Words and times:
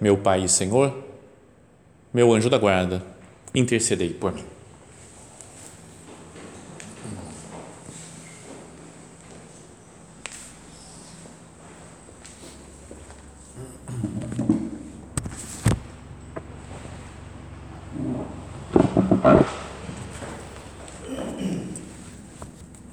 meu 0.00 0.16
Pai 0.16 0.44
e 0.44 0.48
Senhor, 0.48 1.04
meu 2.12 2.32
anjo 2.32 2.48
da 2.50 2.58
guarda, 2.58 3.02
intercedei 3.54 4.10
por 4.10 4.32
mim. 4.32 4.44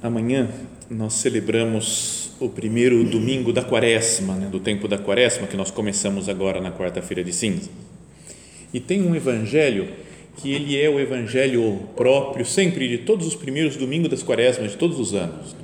Amanhã 0.02 0.50
nós 0.90 1.14
celebramos 1.14 2.23
o 2.40 2.48
primeiro 2.48 3.04
domingo 3.04 3.52
da 3.52 3.62
quaresma, 3.62 4.34
né, 4.34 4.48
do 4.48 4.58
tempo 4.58 4.88
da 4.88 4.98
quaresma, 4.98 5.46
que 5.46 5.56
nós 5.56 5.70
começamos 5.70 6.28
agora 6.28 6.60
na 6.60 6.72
quarta-feira 6.72 7.22
de 7.22 7.32
cinza. 7.32 7.70
E 8.72 8.80
tem 8.80 9.02
um 9.02 9.14
evangelho 9.14 9.88
que 10.36 10.52
ele 10.52 10.80
é 10.80 10.88
o 10.88 10.98
evangelho 10.98 11.80
próprio 11.94 12.44
sempre 12.44 12.88
de 12.88 12.98
todos 12.98 13.26
os 13.26 13.36
primeiros 13.36 13.76
domingos 13.76 14.10
das 14.10 14.22
quaresmas 14.22 14.72
de 14.72 14.76
todos 14.76 14.98
os 14.98 15.14
anos, 15.14 15.54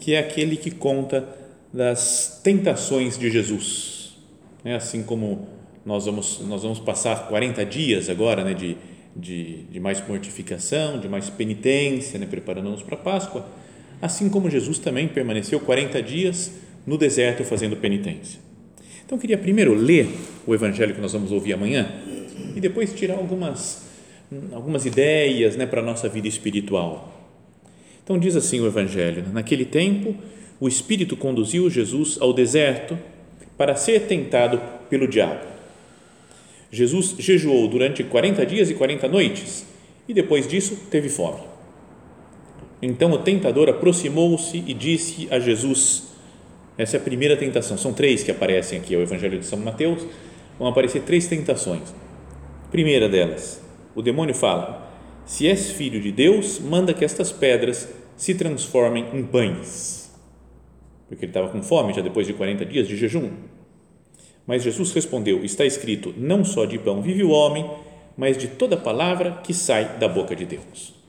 que 0.00 0.14
é 0.14 0.18
aquele 0.18 0.56
que 0.56 0.70
conta 0.70 1.28
das 1.72 2.40
tentações 2.42 3.18
de 3.18 3.30
Jesus. 3.30 4.16
É 4.64 4.74
assim 4.74 5.02
como 5.02 5.48
nós 5.84 6.06
vamos, 6.06 6.40
nós 6.40 6.62
vamos 6.62 6.78
passar 6.78 7.28
40 7.28 7.64
dias 7.66 8.08
agora 8.08 8.42
né, 8.42 8.54
de, 8.54 8.76
de, 9.14 9.64
de 9.64 9.78
mais 9.78 10.06
mortificação, 10.06 10.98
de 10.98 11.08
mais 11.08 11.28
penitência, 11.28 12.18
né, 12.18 12.26
preparando-nos 12.26 12.82
para 12.82 12.94
a 12.94 12.98
Páscoa 12.98 13.46
assim 14.00 14.28
como 14.28 14.50
Jesus 14.50 14.78
também 14.78 15.08
permaneceu 15.08 15.60
40 15.60 16.02
dias 16.02 16.52
no 16.86 16.96
deserto 16.96 17.44
fazendo 17.44 17.76
penitência. 17.76 18.40
Então 19.04 19.16
eu 19.16 19.20
queria 19.20 19.38
primeiro 19.38 19.74
ler 19.74 20.08
o 20.46 20.54
evangelho 20.54 20.94
que 20.94 21.00
nós 21.00 21.12
vamos 21.12 21.32
ouvir 21.32 21.52
amanhã 21.52 21.90
e 22.54 22.60
depois 22.60 22.92
tirar 22.92 23.16
algumas 23.16 23.90
algumas 24.52 24.86
ideias, 24.86 25.56
né, 25.56 25.66
para 25.66 25.80
a 25.80 25.84
nossa 25.84 26.08
vida 26.08 26.28
espiritual. 26.28 27.12
Então 28.02 28.18
diz 28.18 28.36
assim 28.36 28.60
o 28.60 28.66
evangelho: 28.66 29.22
né, 29.22 29.30
naquele 29.32 29.64
tempo 29.64 30.14
o 30.60 30.68
Espírito 30.68 31.16
conduziu 31.16 31.68
Jesus 31.70 32.18
ao 32.20 32.32
deserto 32.32 32.98
para 33.56 33.74
ser 33.74 34.02
tentado 34.02 34.60
pelo 34.88 35.08
diabo. 35.08 35.46
Jesus 36.70 37.16
jejuou 37.18 37.66
durante 37.66 38.04
40 38.04 38.46
dias 38.46 38.70
e 38.70 38.74
40 38.74 39.08
noites 39.08 39.66
e 40.08 40.14
depois 40.14 40.46
disso 40.46 40.76
teve 40.90 41.08
fome. 41.08 41.49
Então 42.82 43.12
o 43.12 43.18
tentador 43.18 43.68
aproximou-se 43.68 44.56
e 44.66 44.72
disse 44.72 45.28
a 45.30 45.38
Jesus: 45.38 46.10
essa 46.80 46.96
é 46.96 46.98
a 46.98 47.02
primeira 47.02 47.36
tentação. 47.36 47.76
São 47.76 47.92
três 47.92 48.22
que 48.22 48.30
aparecem 48.30 48.78
aqui, 48.78 48.94
é 48.94 48.96
o 48.96 49.02
Evangelho 49.02 49.38
de 49.38 49.44
São 49.44 49.58
Mateus. 49.58 50.02
Vão 50.58 50.66
aparecer 50.66 51.02
três 51.02 51.26
tentações. 51.26 51.94
Primeira 52.70 53.06
delas, 53.06 53.62
o 53.94 54.00
demônio 54.00 54.34
fala: 54.34 54.90
Se 55.26 55.46
és 55.46 55.72
filho 55.72 56.00
de 56.00 56.10
Deus, 56.10 56.58
manda 56.58 56.94
que 56.94 57.04
estas 57.04 57.30
pedras 57.30 57.86
se 58.16 58.34
transformem 58.34 59.04
em 59.12 59.22
pães. 59.22 60.10
Porque 61.06 61.26
ele 61.26 61.30
estava 61.30 61.50
com 61.50 61.62
fome 61.62 61.92
já 61.92 62.00
depois 62.00 62.26
de 62.26 62.32
40 62.32 62.64
dias 62.64 62.88
de 62.88 62.96
jejum. 62.96 63.30
Mas 64.46 64.62
Jesus 64.62 64.90
respondeu: 64.92 65.44
Está 65.44 65.66
escrito: 65.66 66.14
Não 66.16 66.42
só 66.46 66.64
de 66.64 66.78
pão 66.78 67.02
vive 67.02 67.22
o 67.22 67.28
homem, 67.28 67.70
mas 68.16 68.38
de 68.38 68.48
toda 68.48 68.74
palavra 68.74 69.40
que 69.44 69.52
sai 69.52 69.98
da 69.98 70.08
boca 70.08 70.34
de 70.34 70.46
Deus. 70.46 70.99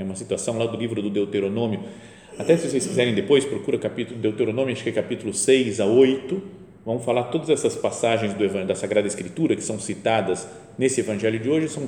É 0.00 0.02
uma 0.02 0.16
citação 0.16 0.56
lá 0.56 0.64
do 0.64 0.78
livro 0.78 1.02
do 1.02 1.10
Deuteronômio. 1.10 1.80
Até 2.38 2.56
se 2.56 2.70
vocês 2.70 2.86
quiserem 2.86 3.14
depois, 3.14 3.44
procura 3.44 3.76
capítulo 3.76 4.18
Deuteronômio, 4.18 4.72
acho 4.72 4.82
que 4.82 4.88
é 4.88 4.92
capítulo 4.92 5.34
6 5.34 5.78
a 5.78 5.84
8. 5.84 6.42
Vamos 6.86 7.04
falar 7.04 7.24
todas 7.24 7.50
essas 7.50 7.76
passagens 7.76 8.32
do, 8.32 8.66
da 8.66 8.74
Sagrada 8.74 9.06
Escritura 9.06 9.54
que 9.54 9.62
são 9.62 9.78
citadas 9.78 10.48
nesse 10.78 11.00
evangelho 11.02 11.38
de 11.38 11.50
hoje. 11.50 11.68
São, 11.68 11.86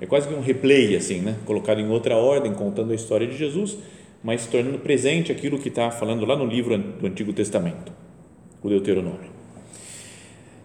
é 0.00 0.06
quase 0.06 0.26
que 0.26 0.32
um 0.32 0.40
replay, 0.40 0.96
assim, 0.96 1.20
né? 1.20 1.36
colocado 1.44 1.80
em 1.80 1.90
outra 1.90 2.16
ordem, 2.16 2.54
contando 2.54 2.92
a 2.92 2.94
história 2.94 3.26
de 3.26 3.36
Jesus, 3.36 3.76
mas 4.24 4.46
tornando 4.46 4.78
presente 4.78 5.30
aquilo 5.30 5.58
que 5.58 5.68
está 5.68 5.90
falando 5.90 6.24
lá 6.24 6.34
no 6.34 6.46
livro 6.46 6.78
do 6.78 7.06
Antigo 7.06 7.30
Testamento, 7.34 7.92
o 8.62 8.70
Deuteronômio. 8.70 9.28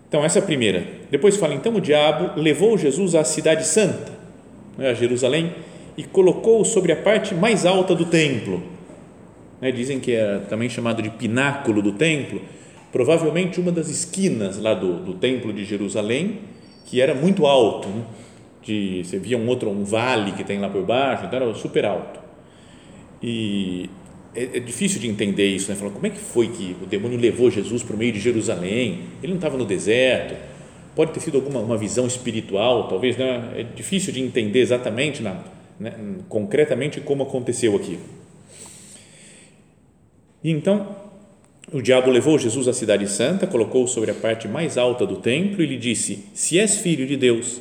Então, 0.08 0.24
essa 0.24 0.40
é 0.40 0.42
a 0.42 0.46
primeira. 0.46 0.88
Depois 1.12 1.36
fala: 1.36 1.56
então 1.56 1.76
o 1.76 1.82
diabo 1.82 2.40
levou 2.40 2.78
Jesus 2.78 3.16
à 3.16 3.26
Cidade 3.26 3.68
Santa, 3.68 4.14
né, 4.78 4.92
a 4.92 4.94
Jerusalém 4.94 5.52
e 5.98 6.04
colocou-o 6.04 6.66
sobre 6.66 6.92
a 6.92 6.96
parte 6.96 7.34
mais 7.34 7.66
alta 7.66 7.96
do 7.96 8.06
templo. 8.06 8.62
Né, 9.62 9.72
dizem 9.72 10.00
que 10.00 10.12
é 10.12 10.40
também 10.50 10.70
chamado 10.70 11.02
de 11.02 11.10
pináculo 11.10 11.82
do 11.82 11.94
templo, 11.94 12.42
provavelmente 12.92 13.60
uma 13.60 13.72
das 13.72 13.90
esquinas 13.90 14.58
lá 14.60 14.74
do, 14.74 15.00
do 15.00 15.14
templo 15.14 15.54
de 15.54 15.64
Jerusalém, 15.64 16.40
que 16.86 17.02
era 17.02 17.14
muito 17.14 17.46
alto. 17.46 17.88
Né, 17.88 18.04
de, 18.66 19.04
você 19.04 19.20
via 19.20 19.38
um 19.38 19.48
outro, 19.48 19.70
um 19.70 19.84
vale 19.84 20.32
que 20.32 20.44
tem 20.44 20.60
lá 20.60 20.68
por 20.68 20.84
baixo, 20.84 21.26
então 21.26 21.40
era 21.40 21.54
super 21.54 21.86
alto. 21.86 22.20
E 23.22 23.90
é, 24.36 24.58
é 24.58 24.60
difícil 24.60 25.00
de 25.00 25.08
entender 25.08 25.48
isso, 25.48 25.70
né? 25.70 25.76
Falar, 25.78 25.92
como 25.92 26.06
é 26.06 26.10
que 26.10 26.20
foi 26.20 26.48
que 26.48 26.76
o 26.82 26.86
demônio 26.86 27.18
levou 27.18 27.50
Jesus 27.50 27.84
para 27.84 27.96
o 27.96 28.00
meio 28.00 28.12
de 28.12 28.20
Jerusalém? 28.20 29.02
Ele 29.22 29.34
não 29.34 29.36
estava 29.36 29.58
no 29.58 29.66
deserto. 29.66 30.36
Pode 30.96 31.12
ter 31.12 31.20
sido 31.20 31.38
alguma 31.38 31.60
uma 31.60 31.78
visão 31.78 32.08
espiritual, 32.08 32.88
talvez, 32.88 33.18
né? 33.18 33.54
É 33.56 33.64
difícil 33.64 34.12
de 34.12 34.22
entender 34.22 34.60
exatamente 34.60 35.22
na, 35.22 35.44
né, 35.80 35.94
concretamente 36.30 37.02
como 37.02 37.24
aconteceu 37.24 37.76
aqui. 37.76 38.00
E 40.44 40.52
então, 40.52 40.96
o 41.72 41.82
diabo 41.82 42.12
levou 42.12 42.38
Jesus 42.38 42.68
à 42.68 42.74
cidade 42.74 43.08
santa, 43.10 43.48
colocou-o 43.48 43.88
sobre 43.88 44.12
a 44.12 44.14
parte 44.14 44.48
mais 44.48 44.78
alta 44.78 45.06
do 45.06 45.18
templo 45.18 45.64
e 45.64 45.66
lhe 45.66 45.78
disse: 45.78 46.26
Se 46.34 46.60
és 46.60 46.78
filho 46.78 47.08
de 47.08 47.18
Deus, 47.18 47.60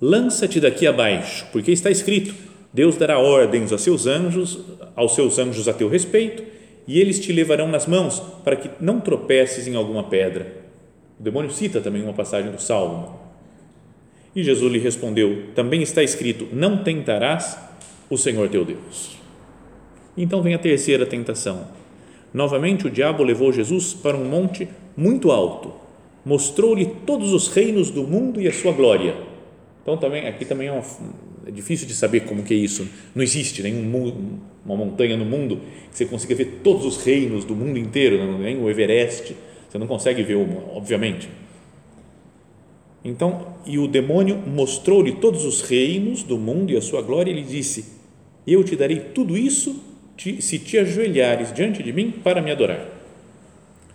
lança-te 0.00 0.58
daqui 0.58 0.86
abaixo, 0.86 1.46
porque 1.52 1.70
está 1.70 1.90
escrito: 1.90 2.34
Deus 2.72 2.96
dará 2.96 3.18
ordens 3.18 3.70
aos 3.70 3.82
seus 3.82 4.06
anjos, 4.06 4.58
aos 4.94 5.14
seus 5.14 5.38
anjos 5.38 5.68
a 5.68 5.72
teu 5.72 5.88
respeito, 5.88 6.42
e 6.86 7.00
eles 7.00 7.20
te 7.20 7.32
levarão 7.32 7.68
nas 7.68 7.86
mãos 7.86 8.20
para 8.44 8.56
que 8.56 8.70
não 8.80 9.00
tropeces 9.00 9.66
em 9.66 9.76
alguma 9.76 10.04
pedra. 10.04 10.64
O 11.18 11.22
demônio 11.22 11.50
cita 11.50 11.80
também 11.80 12.02
uma 12.02 12.12
passagem 12.12 12.50
do 12.50 12.60
Salmo. 12.60 13.25
E 14.36 14.44
Jesus 14.44 14.70
lhe 14.70 14.78
respondeu: 14.78 15.44
Também 15.54 15.80
está 15.80 16.02
escrito: 16.02 16.46
Não 16.52 16.84
tentarás 16.84 17.58
o 18.10 18.18
Senhor 18.18 18.50
teu 18.50 18.66
Deus. 18.66 19.16
Então 20.14 20.42
vem 20.42 20.54
a 20.54 20.58
terceira 20.58 21.06
tentação. 21.06 21.66
Novamente 22.34 22.86
o 22.86 22.90
diabo 22.90 23.24
levou 23.24 23.50
Jesus 23.50 23.94
para 23.94 24.14
um 24.14 24.26
monte 24.26 24.68
muito 24.94 25.30
alto, 25.30 25.72
mostrou-lhe 26.22 26.84
todos 27.06 27.32
os 27.32 27.48
reinos 27.48 27.90
do 27.90 28.02
mundo 28.02 28.38
e 28.40 28.46
a 28.46 28.52
sua 28.52 28.72
glória. 28.72 29.16
Então 29.82 29.96
também 29.96 30.26
aqui 30.28 30.44
também 30.44 30.68
é, 30.68 30.72
uma, 30.72 30.82
é 31.46 31.50
difícil 31.50 31.86
de 31.86 31.94
saber 31.94 32.20
como 32.20 32.42
que 32.42 32.52
é 32.52 32.56
isso. 32.56 32.86
Não 33.14 33.22
existe 33.22 33.62
nenhum 33.62 34.38
uma 34.64 34.76
montanha 34.76 35.16
no 35.16 35.24
mundo 35.24 35.60
que 35.90 35.96
você 35.96 36.04
consiga 36.04 36.34
ver 36.34 36.60
todos 36.62 36.84
os 36.84 37.02
reinos 37.02 37.44
do 37.44 37.54
mundo 37.54 37.78
inteiro, 37.78 38.38
nem 38.38 38.60
o 38.60 38.68
Everest. 38.68 39.34
Você 39.66 39.78
não 39.78 39.86
consegue 39.86 40.22
ver, 40.22 40.36
obviamente 40.74 41.26
então, 43.08 43.54
e 43.64 43.78
o 43.78 43.86
demônio 43.86 44.36
mostrou-lhe 44.36 45.12
todos 45.12 45.44
os 45.44 45.62
reinos 45.62 46.24
do 46.24 46.36
mundo 46.36 46.72
e 46.72 46.76
a 46.76 46.82
sua 46.82 47.00
glória, 47.02 47.30
e 47.30 47.34
ele 47.34 47.46
disse: 47.46 47.92
Eu 48.44 48.64
te 48.64 48.74
darei 48.74 48.98
tudo 48.98 49.36
isso 49.36 49.80
se 50.40 50.58
te 50.58 50.76
ajoelhares 50.76 51.52
diante 51.52 51.84
de 51.84 51.92
mim 51.92 52.10
para 52.10 52.42
me 52.42 52.50
adorar. 52.50 52.84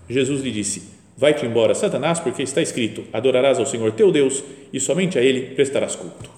Jesus 0.10 0.42
lhe 0.42 0.50
disse: 0.52 0.84
Vai-te 1.18 1.46
embora, 1.46 1.75
Satanás, 1.75 2.22
porque 2.22 2.42
está 2.42 2.62
escrito: 2.62 3.04
Adorarás 3.12 3.60
ao 3.60 3.66
Senhor 3.66 3.92
teu 3.92 4.13
Deus 4.13 4.46
e 4.72 4.80
somente 4.80 5.19
a 5.19 5.22
ele 5.22 5.56
prestarás 5.56 5.94
culto. 5.94 6.30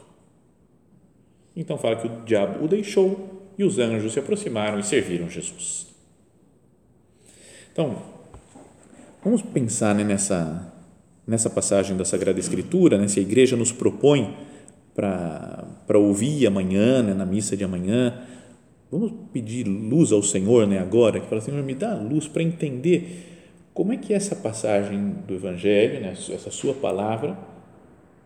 Então 1.55 1.77
fala 1.77 1.97
que 1.97 2.07
o 2.07 2.25
diabo 2.25 2.65
o 2.65 2.67
deixou 2.67 3.51
e 3.55 3.63
os 3.63 3.77
anjos 3.77 4.13
se 4.13 4.19
aproximaram 4.19 4.79
e 4.79 4.83
serviram 4.83 5.29
Jesus. 5.29 5.85
Então, 7.71 8.01
vamos 9.23 9.43
pensar 9.43 9.93
né, 9.93 10.03
nessa 10.03 10.72
nessa 11.25 11.49
passagem 11.49 11.95
da 11.95 12.05
Sagrada 12.05 12.39
Escritura, 12.39 12.97
né, 12.97 13.07
se 13.07 13.19
a 13.19 13.23
igreja 13.23 13.55
nos 13.55 13.71
propõe 13.71 14.35
para 14.93 15.97
ouvir 15.97 16.45
amanhã, 16.45 17.01
né, 17.01 17.13
na 17.13 17.25
missa 17.25 17.57
de 17.57 17.63
amanhã, 17.63 18.21
vamos 18.91 19.11
pedir 19.31 19.65
luz 19.65 20.11
ao 20.11 20.21
Senhor 20.21 20.67
né, 20.67 20.79
agora, 20.79 21.19
que 21.19 21.27
fala, 21.27 21.41
Senhor, 21.41 21.63
me 21.63 21.73
dá 21.73 21.95
luz 21.95 22.27
para 22.27 22.43
entender 22.43 23.29
como 23.73 23.91
é 23.91 23.97
que 23.97 24.13
essa 24.13 24.35
passagem 24.35 25.15
do 25.27 25.33
Evangelho, 25.33 25.99
né, 25.99 26.11
essa 26.11 26.51
sua 26.51 26.73
palavra, 26.73 27.37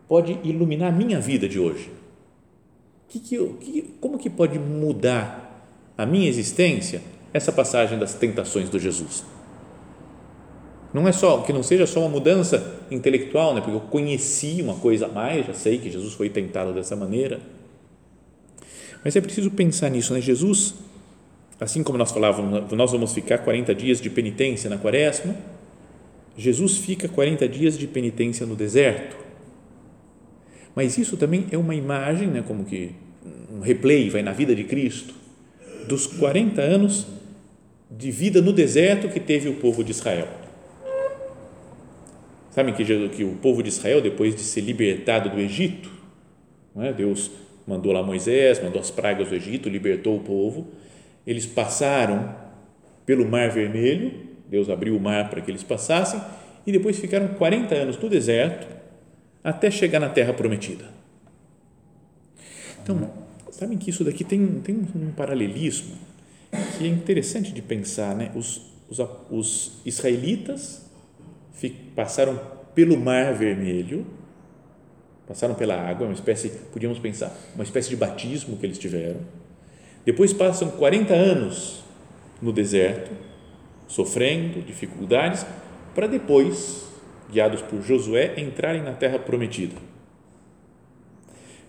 pode 0.06 0.38
iluminar 0.44 0.92
a 0.92 0.96
minha 0.96 1.20
vida 1.20 1.48
de 1.48 1.58
hoje? 1.58 1.90
Que 3.08 3.18
que 3.18 3.34
eu, 3.36 3.54
que, 3.54 3.94
como 4.00 4.18
que 4.18 4.28
pode 4.28 4.58
mudar 4.58 5.64
a 5.96 6.04
minha 6.04 6.28
existência 6.28 7.00
essa 7.32 7.50
passagem 7.50 7.98
das 7.98 8.12
tentações 8.12 8.68
do 8.68 8.78
Jesus? 8.78 9.24
Não 10.92 11.06
é 11.06 11.12
só 11.12 11.42
que 11.42 11.52
não 11.52 11.62
seja 11.62 11.86
só 11.86 12.00
uma 12.00 12.08
mudança 12.08 12.80
intelectual, 12.90 13.54
né? 13.54 13.60
Porque 13.60 13.76
eu 13.76 13.80
conheci 13.80 14.60
uma 14.62 14.74
coisa 14.74 15.06
a 15.06 15.08
mais, 15.08 15.46
já 15.46 15.54
sei 15.54 15.78
que 15.78 15.90
Jesus 15.90 16.14
foi 16.14 16.30
tentado 16.30 16.72
dessa 16.72 16.96
maneira. 16.96 17.40
Mas 19.04 19.14
é 19.14 19.20
preciso 19.20 19.50
pensar 19.50 19.90
nisso, 19.90 20.14
né? 20.14 20.20
Jesus, 20.20 20.74
assim 21.60 21.82
como 21.82 21.98
nós 21.98 22.10
falávamos, 22.10 22.72
nós 22.72 22.90
vamos 22.90 23.12
ficar 23.12 23.38
40 23.38 23.74
dias 23.74 24.00
de 24.00 24.08
penitência 24.08 24.70
na 24.70 24.78
quaresma, 24.78 25.36
Jesus 26.36 26.78
fica 26.78 27.08
40 27.08 27.48
dias 27.48 27.76
de 27.76 27.86
penitência 27.86 28.46
no 28.46 28.54
deserto. 28.54 29.16
Mas 30.74 30.96
isso 30.96 31.16
também 31.16 31.46
é 31.50 31.58
uma 31.58 31.74
imagem, 31.74 32.28
né, 32.28 32.44
como 32.46 32.64
que 32.64 32.92
um 33.52 33.60
replay 33.60 34.08
vai 34.08 34.22
na 34.22 34.32
vida 34.32 34.54
de 34.54 34.62
Cristo, 34.62 35.12
dos 35.88 36.06
40 36.06 36.60
anos 36.62 37.06
de 37.90 38.10
vida 38.10 38.40
no 38.40 38.52
deserto 38.52 39.08
que 39.08 39.18
teve 39.18 39.48
o 39.48 39.54
povo 39.54 39.82
de 39.82 39.90
Israel. 39.90 40.28
Sabem 42.50 42.74
que, 42.74 42.84
que 43.10 43.24
o 43.24 43.34
povo 43.36 43.62
de 43.62 43.68
Israel, 43.68 44.00
depois 44.00 44.34
de 44.34 44.42
ser 44.42 44.62
libertado 44.62 45.30
do 45.30 45.38
Egito, 45.38 45.98
é? 46.76 46.92
Deus 46.92 47.30
mandou 47.66 47.92
lá 47.92 48.02
Moisés, 48.02 48.62
mandou 48.62 48.80
as 48.80 48.90
pragas 48.90 49.28
do 49.28 49.34
Egito, 49.34 49.68
libertou 49.68 50.16
o 50.16 50.20
povo, 50.20 50.68
eles 51.26 51.44
passaram 51.44 52.34
pelo 53.04 53.28
Mar 53.28 53.50
Vermelho, 53.50 54.28
Deus 54.48 54.70
abriu 54.70 54.96
o 54.96 55.00
mar 55.00 55.28
para 55.28 55.40
que 55.40 55.50
eles 55.50 55.62
passassem, 55.62 56.20
e 56.66 56.72
depois 56.72 56.98
ficaram 56.98 57.28
40 57.28 57.74
anos 57.74 57.98
no 57.98 58.08
deserto 58.08 58.66
até 59.42 59.70
chegar 59.70 60.00
na 60.00 60.08
Terra 60.08 60.32
Prometida. 60.32 60.86
Então, 62.82 63.10
sabem 63.50 63.76
que 63.76 63.90
isso 63.90 64.04
daqui 64.04 64.24
tem, 64.24 64.46
tem 64.60 64.74
um 64.94 65.12
paralelismo 65.12 65.96
que 66.76 66.84
é 66.84 66.88
interessante 66.88 67.52
de 67.52 67.60
pensar, 67.60 68.14
né? 68.16 68.30
Os, 68.34 68.62
os, 68.88 68.98
os 69.30 69.72
israelitas 69.84 70.87
passaram 71.94 72.40
pelo 72.74 72.96
Mar 72.96 73.34
Vermelho, 73.34 74.06
passaram 75.26 75.54
pela 75.54 75.74
água, 75.74 76.06
uma 76.06 76.14
espécie, 76.14 76.48
podíamos 76.72 76.98
pensar, 76.98 77.36
uma 77.54 77.64
espécie 77.64 77.88
de 77.88 77.96
batismo 77.96 78.56
que 78.56 78.64
eles 78.64 78.78
tiveram. 78.78 79.20
Depois 80.04 80.32
passam 80.32 80.70
40 80.70 81.12
anos 81.12 81.82
no 82.40 82.52
deserto, 82.52 83.10
sofrendo 83.86 84.62
dificuldades, 84.62 85.44
para 85.94 86.06
depois, 86.06 86.86
guiados 87.30 87.60
por 87.62 87.82
Josué, 87.82 88.34
entrarem 88.38 88.82
na 88.82 88.92
terra 88.92 89.18
prometida. 89.18 89.74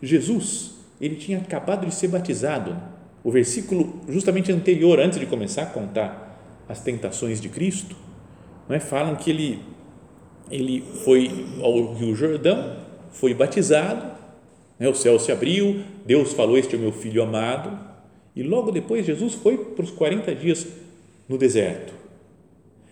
Jesus, 0.01 0.75
ele 1.01 1.15
tinha 1.15 1.39
acabado 1.39 1.85
de 1.85 1.93
ser 1.93 2.07
batizado. 2.07 2.77
O 3.23 3.31
versículo 3.31 3.99
justamente 4.07 4.51
anterior, 4.51 4.99
antes 4.99 5.19
de 5.19 5.25
começar 5.25 5.63
a 5.63 5.65
contar 5.65 6.63
as 6.69 6.79
tentações 6.81 7.41
de 7.41 7.49
Cristo, 7.49 7.95
não 8.67 8.75
é? 8.75 8.79
falam 8.79 9.15
que 9.15 9.29
ele 9.29 9.61
ele 10.49 10.83
foi 11.03 11.29
ao 11.61 11.93
Rio 11.93 12.15
Jordão, 12.15 12.77
foi 13.11 13.33
batizado, 13.33 14.11
né? 14.79 14.87
o 14.87 14.95
céu 14.95 15.19
se 15.19 15.31
abriu, 15.31 15.81
Deus 16.05 16.33
falou: 16.33 16.57
Este 16.57 16.75
é 16.75 16.77
o 16.77 16.81
meu 16.81 16.91
filho 16.91 17.21
amado, 17.21 17.77
e 18.35 18.43
logo 18.43 18.71
depois 18.71 19.05
Jesus 19.05 19.33
foi 19.33 19.57
para 19.57 19.83
os 19.83 19.91
40 19.91 20.33
dias 20.35 20.67
no 21.27 21.37
deserto, 21.37 21.93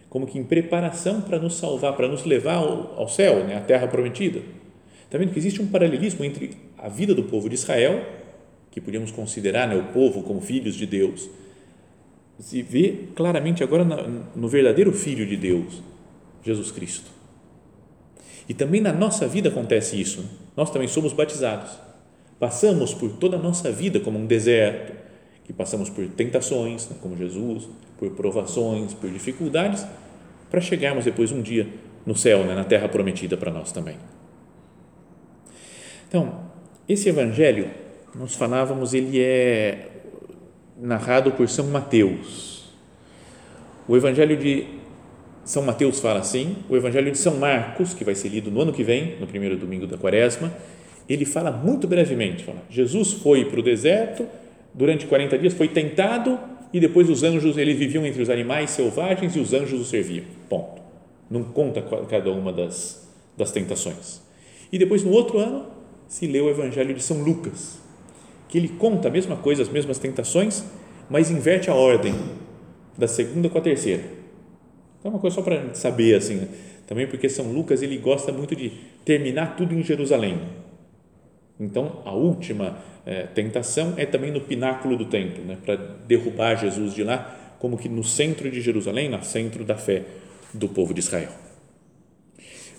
como 0.09 0.27
que 0.27 0.37
em 0.37 0.43
preparação 0.43 1.21
para 1.21 1.39
nos 1.39 1.55
salvar, 1.55 1.95
para 1.95 2.07
nos 2.07 2.25
levar 2.25 2.55
ao, 2.55 2.99
ao 2.99 3.09
céu, 3.09 3.43
né? 3.45 3.55
à 3.55 3.61
terra 3.61 3.87
prometida. 3.87 4.41
Está 5.03 5.17
vendo 5.17 5.31
que 5.31 5.39
existe 5.39 5.61
um 5.61 5.67
paralelismo 5.67 6.25
entre 6.25 6.51
a 6.77 6.89
vida 6.89 7.15
do 7.15 7.23
povo 7.23 7.47
de 7.47 7.55
Israel, 7.55 8.05
que 8.69 8.81
podíamos 8.81 9.09
considerar 9.09 9.67
né, 9.67 9.75
o 9.75 9.93
povo 9.93 10.21
como 10.21 10.41
filhos 10.41 10.75
de 10.75 10.85
Deus, 10.85 11.29
se 12.39 12.61
vê 12.61 13.07
claramente 13.15 13.63
agora 13.63 13.83
no 14.35 14.47
verdadeiro 14.47 14.91
Filho 14.91 15.25
de 15.25 15.35
Deus, 15.35 15.81
Jesus 16.43 16.71
Cristo. 16.71 17.16
E 18.47 18.53
também 18.53 18.79
na 18.79 18.93
nossa 18.93 19.27
vida 19.27 19.49
acontece 19.49 19.99
isso. 19.99 20.25
Nós 20.55 20.69
também 20.69 20.87
somos 20.87 21.13
batizados. 21.13 21.71
Passamos 22.39 22.93
por 22.93 23.11
toda 23.13 23.35
a 23.35 23.39
nossa 23.39 23.71
vida 23.71 23.99
como 23.99 24.17
um 24.17 24.25
deserto, 24.25 24.93
que 25.43 25.51
passamos 25.51 25.89
por 25.89 26.07
tentações, 26.09 26.87
né, 26.89 26.95
como 27.01 27.17
Jesus, 27.17 27.67
por 27.97 28.11
provações, 28.11 28.93
por 28.93 29.09
dificuldades, 29.09 29.85
para 30.49 30.61
chegarmos 30.61 31.05
depois 31.05 31.31
um 31.31 31.41
dia 31.41 31.67
no 32.05 32.15
céu, 32.15 32.43
né, 32.45 32.53
na 32.53 32.63
terra 32.63 32.87
prometida 32.87 33.35
para 33.35 33.51
nós 33.51 33.71
também. 33.71 33.97
Então, 36.07 36.41
esse 36.87 37.09
evangelho, 37.09 37.69
nós 38.15 38.35
falávamos, 38.35 38.93
ele 38.93 39.19
é 39.19 39.89
narrado 40.79 41.31
por 41.31 41.49
São 41.49 41.67
Mateus. 41.67 42.73
O 43.87 43.95
evangelho 43.95 44.37
de 44.37 44.76
são 45.47 45.63
Mateus 45.63 46.01
fala 46.01 46.19
assim, 46.19 46.57
o 46.67 46.75
Evangelho 46.75 47.09
de 47.09 47.17
São 47.17 47.37
Marcos, 47.37 47.93
que 47.93 48.03
vai 48.03 48.13
ser 48.13 48.27
lido 48.27 48.51
no 48.51 48.61
ano 48.61 48.73
que 48.73 48.83
vem, 48.83 49.15
no 49.17 49.25
primeiro 49.25 49.55
domingo 49.55 49.87
da 49.87 49.97
quaresma, 49.97 50.53
ele 51.07 51.23
fala 51.23 51.49
muito 51.49 51.87
brevemente, 51.87 52.43
fala, 52.43 52.61
Jesus 52.69 53.13
foi 53.13 53.45
para 53.45 53.61
o 53.61 53.63
deserto, 53.63 54.27
durante 54.73 55.07
40 55.07 55.37
dias 55.37 55.53
foi 55.53 55.69
tentado 55.69 56.37
e 56.73 56.81
depois 56.81 57.09
os 57.09 57.23
anjos, 57.23 57.57
eles 57.57 57.77
viviam 57.77 58.05
entre 58.05 58.21
os 58.21 58.29
animais 58.29 58.71
selvagens 58.71 59.37
e 59.37 59.39
os 59.39 59.53
anjos 59.53 59.79
o 59.79 59.85
serviam, 59.85 60.25
ponto. 60.49 60.81
Não 61.31 61.45
conta 61.45 61.81
cada 61.81 62.29
uma 62.29 62.51
das, 62.51 63.07
das 63.37 63.49
tentações. 63.49 64.21
E 64.69 64.77
depois 64.77 65.01
no 65.01 65.11
outro 65.11 65.39
ano 65.39 65.65
se 66.09 66.27
lê 66.27 66.41
o 66.41 66.49
Evangelho 66.49 66.93
de 66.93 67.01
São 67.01 67.23
Lucas, 67.23 67.79
que 68.49 68.57
ele 68.57 68.67
conta 68.67 69.07
a 69.07 69.11
mesma 69.11 69.37
coisa, 69.37 69.61
as 69.61 69.69
mesmas 69.69 69.97
tentações, 69.97 70.65
mas 71.09 71.31
inverte 71.31 71.69
a 71.69 71.73
ordem 71.73 72.13
da 72.97 73.07
segunda 73.07 73.47
com 73.47 73.57
a 73.57 73.61
terceira 73.61 74.16
então, 74.99 75.11
uma 75.11 75.19
coisa 75.19 75.35
só 75.35 75.41
para 75.41 75.73
saber, 75.73 76.15
assim, 76.15 76.47
também 76.87 77.07
porque 77.07 77.29
São 77.29 77.51
Lucas 77.51 77.81
ele 77.81 77.97
gosta 77.97 78.31
muito 78.31 78.55
de 78.55 78.71
terminar 79.05 79.55
tudo 79.55 79.73
em 79.73 79.83
Jerusalém. 79.83 80.39
Então, 81.59 82.01
a 82.05 82.11
última 82.11 82.77
é, 83.05 83.23
tentação 83.23 83.93
é 83.97 84.05
também 84.05 84.31
no 84.31 84.41
pináculo 84.41 84.97
do 84.97 85.05
templo, 85.05 85.43
né, 85.43 85.57
para 85.63 85.75
derrubar 85.75 86.55
Jesus 86.55 86.93
de 86.93 87.03
lá, 87.03 87.55
como 87.59 87.77
que 87.77 87.89
no 87.89 88.03
centro 88.03 88.49
de 88.49 88.61
Jerusalém, 88.61 89.09
no 89.09 89.23
centro 89.23 89.63
da 89.63 89.75
fé 89.75 90.03
do 90.53 90.69
povo 90.69 90.93
de 90.93 90.99
Israel. 90.99 91.31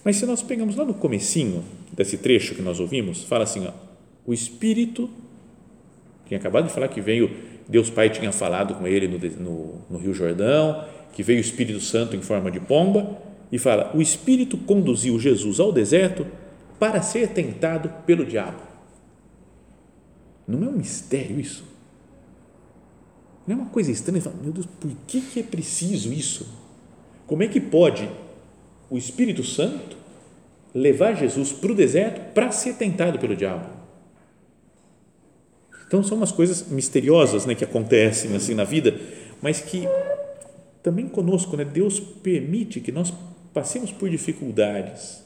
Mas 0.04 0.16
se 0.16 0.26
nós 0.26 0.43
pegamos 0.43 0.76
lá 0.76 0.85
no 0.85 0.95
comecinho 0.95 1.64
desse 1.93 2.19
trecho 2.19 2.54
que 2.54 2.62
nós 2.62 2.78
ouvimos, 2.78 3.25
fala 3.25 3.45
assim, 3.45 3.66
ó, 3.66 3.73
o 4.25 4.33
Espírito, 4.33 5.11
tinha 6.26 6.38
acabado 6.38 6.66
de 6.66 6.73
falar 6.73 6.88
que 6.88 7.00
veio, 7.00 7.31
Deus 7.69 7.90
Pai 7.90 8.09
tinha 8.09 8.31
falado 8.33 8.75
com 8.75 8.87
ele 8.87 9.09
no, 9.09 9.19
no, 9.19 9.75
no 9.90 9.99
Rio 9.99 10.14
Jordão, 10.14 10.85
que 11.12 11.23
veio 11.23 11.38
o 11.38 11.41
Espírito 11.41 11.81
Santo 11.81 12.17
em 12.17 12.23
forma 12.23 12.50
de 12.50 12.61
pomba 12.61 13.19
e 13.50 13.59
fala: 13.59 13.91
o 13.95 14.03
Espírito 14.03 14.57
conduziu 14.59 15.19
Jesus 15.19 15.61
ao 15.61 15.73
deserto 15.73 16.27
para 16.79 17.03
ser 17.03 17.29
tentado 17.29 17.88
pelo 18.07 18.25
diabo. 18.25 18.62
Não 20.47 20.67
é 20.67 20.71
um 20.71 20.77
mistério 20.77 21.38
isso? 21.38 21.65
Não 23.47 23.57
é 23.57 23.59
uma 23.61 23.71
coisa 23.71 23.91
estranha? 23.91 24.23
Fala, 24.23 24.37
Meu 24.43 24.53
Deus, 24.53 24.67
por 24.67 24.91
que, 25.07 25.21
que 25.21 25.41
é 25.41 25.43
preciso 25.43 26.12
isso? 26.12 26.47
Como 27.27 27.43
é 27.43 27.49
que 27.49 27.61
pode 27.61 28.09
o 28.91 28.97
Espírito 28.97 29.43
Santo 29.43 29.97
levar 30.75 31.15
Jesus 31.15 31.53
para 31.53 31.73
o 31.73 31.75
deserto 31.75 32.33
para 32.33 32.50
ser 32.50 32.75
tentado 32.75 33.19
pelo 33.19 33.37
diabo? 33.37 33.79
Então 35.87 36.03
são 36.03 36.19
umas 36.19 36.31
coisas 36.31 36.69
misteriosas 36.69 37.47
né, 37.47 37.55
que 37.55 37.65
acontecem 37.65 38.37
assim 38.37 38.55
na 38.55 38.65
vida, 38.65 38.99
mas 39.41 39.61
que 39.61 39.88
também 40.82 41.08
conosco, 41.08 41.56
né? 41.56 41.64
Deus 41.64 41.99
permite 42.00 42.80
que 42.80 42.92
nós 42.92 43.12
passemos 43.52 43.90
por 43.90 44.08
dificuldades, 44.08 45.25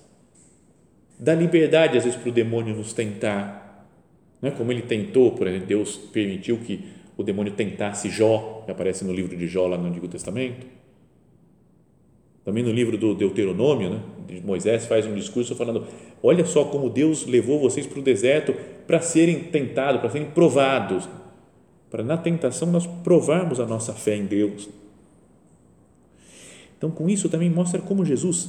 dá 1.18 1.35
liberdade 1.35 1.99
às 1.99 2.04
vezes 2.04 2.18
para 2.18 2.30
o 2.30 2.32
demônio 2.32 2.75
nos 2.75 2.92
tentar, 2.92 3.88
não 4.40 4.49
é 4.49 4.52
como 4.52 4.73
ele 4.73 4.82
tentou, 4.82 5.32
por 5.32 5.47
exemplo, 5.47 5.66
Deus 5.66 5.97
permitiu 5.97 6.59
que 6.59 6.85
o 7.16 7.23
demônio 7.23 7.52
tentasse 7.52 8.11
Jó, 8.11 8.62
que 8.64 8.73
aparece 8.73 9.04
no 9.04 9.12
livro 9.12 9.37
de 9.37 9.47
Jó 9.47 9.66
lá 9.66 9.78
no 9.78 9.87
Antigo 9.87 10.09
Testamento. 10.09 10.66
Também 12.44 12.64
no 12.64 12.73
livro 12.73 12.99
do 12.99 13.14
Deuteronômio, 13.14 13.90
né, 13.90 14.00
Moisés 14.42 14.87
faz 14.87 15.06
um 15.06 15.14
discurso 15.14 15.54
falando: 15.54 15.87
olha 16.21 16.44
só 16.44 16.64
como 16.64 16.90
Deus 16.90 17.25
levou 17.25 17.61
vocês 17.61 17.87
para 17.87 18.00
o 18.00 18.02
deserto 18.02 18.52
para 18.87 19.00
serem 19.00 19.44
tentados, 19.44 20.00
para 20.00 20.11
serem 20.11 20.30
provados, 20.30 21.09
para 21.88 22.02
na 22.02 22.16
tentação 22.16 22.68
nós 22.73 22.87
provarmos 22.87 23.61
a 23.61 23.66
nossa 23.66 23.92
fé 23.92 24.16
em 24.16 24.26
Deus. 24.26 24.68
Então, 26.83 26.91
com 26.91 27.09
isso 27.09 27.29
também 27.29 27.49
mostra 27.49 27.81
como 27.81 28.05
Jesus, 28.05 28.49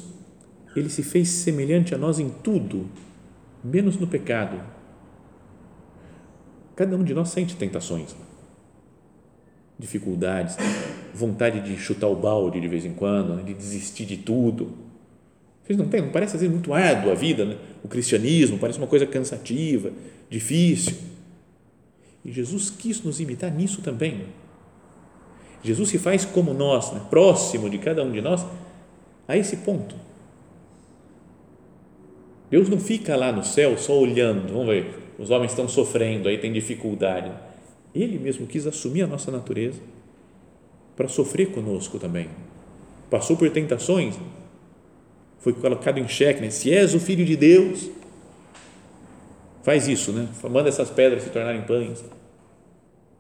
ele 0.76 0.90
se 0.90 1.04
fez 1.04 1.30
semelhante 1.30 1.94
a 1.94 2.00
nós 2.00 2.18
em 2.18 2.30
tudo, 2.30 2.90
menos 3.64 3.96
no 3.96 4.08
pecado. 4.08 4.60
Cada 6.76 6.98
um 6.98 7.04
de 7.04 7.14
nós 7.14 7.30
sente 7.30 7.56
tentações, 7.56 8.16
dificuldades, 9.78 10.58
vontade 11.14 11.62
de 11.62 11.78
chutar 11.78 12.08
o 12.08 12.16
balde 12.16 12.60
de 12.60 12.68
vez 12.68 12.86
em 12.86 12.94
quando, 12.96 13.36
né, 13.36 13.44
de 13.44 13.54
desistir 13.54 14.08
de 14.08 14.18
tudo. 14.18 14.72
Vocês 15.62 15.78
não 15.78 15.88
tem? 15.88 16.02
Não 16.02 16.10
parece 16.12 16.36
às 16.36 16.42
vezes 16.42 16.52
muito 16.52 16.74
árduo 16.74 17.12
a 17.12 17.16
vida, 17.16 17.46
né? 17.46 17.58
o 17.84 17.88
cristianismo 17.88 18.58
parece 18.58 18.80
uma 18.80 18.88
coisa 18.88 19.06
cansativa, 19.06 19.92
difícil. 20.28 20.96
E 22.26 22.32
Jesus 22.32 22.72
quis 22.72 23.00
nos 23.04 23.20
imitar 23.20 23.54
nisso 23.54 23.84
também. 23.84 24.26
Jesus 25.64 25.90
se 25.90 25.98
faz 25.98 26.26
como 26.26 26.54
nós, 26.54 26.92
né? 26.92 27.02
próximo 27.10 27.70
de 27.70 27.78
cada 27.78 28.04
um 28.04 28.12
de 28.12 28.22
nós, 28.22 28.46
a 29.28 29.38
esse 29.38 29.58
ponto. 29.58 29.96
Deus 32.52 32.70
não 32.70 32.78
fica 32.78 33.16
lá 33.16 33.32
no 33.32 33.44
céu 33.44 33.78
só 33.78 33.98
olhando, 33.98 34.52
vamos 34.52 34.68
ver, 34.68 35.00
os 35.18 35.30
homens 35.30 35.52
estão 35.52 35.68
sofrendo, 35.68 36.28
aí 36.28 36.38
tem 36.38 36.52
dificuldade. 36.52 37.32
Ele 37.96 38.20
mesmo 38.20 38.46
quis 38.46 38.68
assumir 38.68 39.04
a 39.04 39.08
nossa 39.08 39.32
natureza 39.32 39.80
para 40.96 41.08
sofrer 41.08 41.52
conosco 41.52 41.98
também. 41.98 42.28
Passou 43.10 43.38
por 43.38 43.50
tentações, 43.50 44.16
foi 45.40 45.54
colocado 45.54 45.98
em 45.98 46.08
xeque, 46.08 46.42
né? 46.42 46.50
se 46.50 46.74
és 46.74 46.94
o 46.94 47.00
filho 47.00 47.26
de 47.26 47.36
Deus, 47.36 47.90
faz 49.64 49.88
isso, 49.88 50.12
né? 50.12 50.28
manda 50.50 50.70
essas 50.70 50.90
pedras 50.90 51.24
se 51.24 51.30
tornarem 51.30 51.62
pães. 51.62 52.04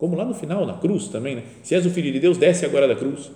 Como 0.03 0.17
lá 0.17 0.25
no 0.25 0.33
final, 0.33 0.65
na 0.65 0.73
cruz 0.73 1.07
também, 1.07 1.33
né? 1.33 1.43
se 1.63 1.73
és 1.73 1.85
o 1.85 1.89
filho 1.89 2.11
de 2.11 2.19
Deus, 2.19 2.37
desce 2.37 2.65
agora 2.65 2.89
da 2.89 2.93
cruz. 2.93 3.31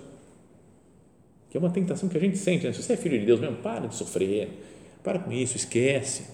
Que 1.48 1.56
é 1.56 1.60
uma 1.60 1.70
tentação 1.70 2.10
que 2.10 2.18
a 2.18 2.20
gente 2.20 2.36
sente, 2.36 2.66
né? 2.66 2.74
se 2.74 2.82
você 2.82 2.92
é 2.92 2.96
filho 2.98 3.18
de 3.18 3.24
Deus 3.24 3.40
mesmo, 3.40 3.56
para 3.56 3.86
de 3.86 3.94
sofrer, 3.94 4.50
para 5.02 5.18
com 5.18 5.32
isso, 5.32 5.56
esquece. 5.56 6.26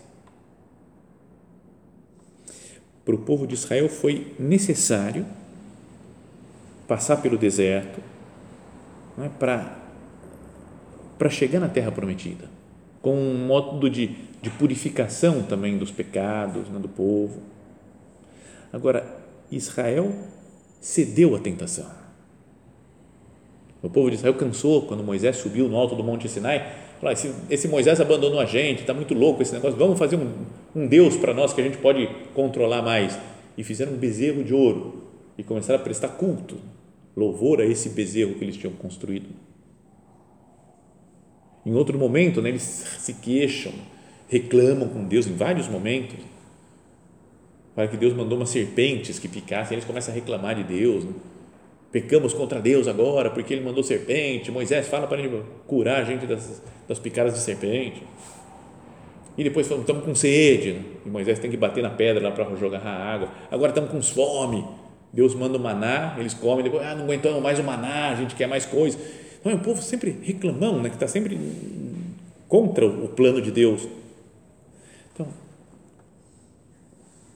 Para 3.04 3.14
o 3.14 3.18
povo 3.18 3.46
de 3.46 3.54
Israel 3.54 3.88
foi 3.88 4.34
necessário 4.36 5.24
passar 6.88 7.18
pelo 7.18 7.38
deserto 7.38 8.00
é? 9.22 9.28
para, 9.38 9.78
para 11.16 11.30
chegar 11.30 11.60
na 11.60 11.68
terra 11.68 11.92
prometida, 11.92 12.50
com 13.00 13.16
um 13.16 13.46
modo 13.46 13.88
de, 13.88 14.08
de 14.42 14.50
purificação 14.50 15.44
também 15.44 15.78
dos 15.78 15.92
pecados 15.92 16.68
né, 16.70 16.80
do 16.80 16.88
povo. 16.88 17.40
Agora, 18.72 19.22
Israel 19.50 20.12
cedeu 20.80 21.34
à 21.34 21.38
tentação. 21.38 21.86
O 23.82 23.90
povo 23.90 24.08
de 24.08 24.16
Israel 24.16 24.34
cansou 24.34 24.82
quando 24.82 25.04
Moisés 25.04 25.36
subiu 25.36 25.68
no 25.68 25.76
alto 25.76 25.94
do 25.94 26.02
Monte 26.02 26.28
Sinai. 26.28 26.74
Falou, 27.00 27.12
esse, 27.12 27.32
esse 27.50 27.68
Moisés 27.68 28.00
abandonou 28.00 28.40
a 28.40 28.46
gente, 28.46 28.80
está 28.80 28.94
muito 28.94 29.12
louco 29.12 29.42
esse 29.42 29.52
negócio, 29.52 29.78
vamos 29.78 29.98
fazer 29.98 30.16
um, 30.16 30.32
um 30.74 30.86
Deus 30.86 31.16
para 31.16 31.34
nós 31.34 31.52
que 31.52 31.60
a 31.60 31.64
gente 31.64 31.76
pode 31.78 32.08
controlar 32.34 32.82
mais. 32.82 33.18
E 33.58 33.62
fizeram 33.62 33.92
um 33.92 33.96
bezerro 33.96 34.42
de 34.42 34.54
ouro 34.54 35.04
e 35.36 35.42
começaram 35.42 35.78
a 35.78 35.82
prestar 35.82 36.08
culto 36.08 36.56
louvor 37.16 37.60
a 37.60 37.64
esse 37.64 37.90
bezerro 37.90 38.34
que 38.34 38.44
eles 38.44 38.56
tinham 38.56 38.72
construído. 38.74 39.28
Em 41.64 41.74
outro 41.74 41.98
momento, 41.98 42.42
né, 42.42 42.50
eles 42.50 42.62
se 42.62 43.14
queixam, 43.14 43.72
reclamam 44.28 44.88
com 44.88 45.04
Deus 45.04 45.26
em 45.26 45.34
vários 45.34 45.68
momentos. 45.68 46.18
Para 47.74 47.88
que 47.88 47.96
Deus 47.96 48.12
mandou 48.14 48.38
umas 48.38 48.50
serpentes 48.50 49.18
que 49.18 49.28
picassem, 49.28 49.74
eles 49.74 49.84
começam 49.84 50.12
a 50.12 50.14
reclamar 50.14 50.54
de 50.54 50.64
Deus. 50.64 51.04
Né? 51.04 51.12
Pecamos 51.90 52.32
contra 52.32 52.60
Deus 52.60 52.86
agora 52.86 53.30
porque 53.30 53.54
Ele 53.54 53.64
mandou 53.64 53.82
serpente. 53.82 54.50
Moisés 54.50 54.86
fala 54.86 55.06
para 55.06 55.20
ele 55.20 55.42
curar 55.66 56.02
a 56.02 56.04
gente 56.04 56.26
das, 56.26 56.62
das 56.88 56.98
picadas 56.98 57.34
de 57.34 57.40
serpente. 57.40 58.02
E 59.36 59.42
depois 59.42 59.66
falamos, 59.66 59.88
estamos 59.88 60.04
com 60.04 60.14
sede. 60.14 60.72
Né? 60.72 60.82
E 61.06 61.08
Moisés 61.08 61.38
tem 61.38 61.50
que 61.50 61.56
bater 61.56 61.82
na 61.82 61.90
pedra 61.90 62.22
lá 62.22 62.30
para 62.30 62.54
jogar 62.56 62.86
a 62.86 63.14
água. 63.14 63.28
Agora 63.50 63.70
estamos 63.70 63.90
com 63.90 64.00
fome 64.02 64.64
Deus 65.14 65.32
manda 65.32 65.56
o 65.56 65.60
maná, 65.60 66.16
eles 66.18 66.34
comem, 66.34 66.64
depois, 66.64 66.84
ah, 66.84 66.92
não 66.96 67.04
aguentamos 67.04 67.40
mais 67.40 67.60
o 67.60 67.62
maná, 67.62 68.10
a 68.10 68.14
gente 68.16 68.34
quer 68.34 68.48
mais 68.48 68.66
coisa. 68.66 68.98
Então, 69.38 69.52
é 69.52 69.54
um 69.54 69.60
povo 69.60 69.80
sempre 69.80 70.10
reclamão, 70.10 70.82
né, 70.82 70.88
que 70.88 70.96
está 70.96 71.06
sempre 71.06 71.38
contra 72.48 72.84
o 72.84 73.08
plano 73.08 73.40
de 73.40 73.52
Deus. 73.52 73.86
Então, 75.12 75.28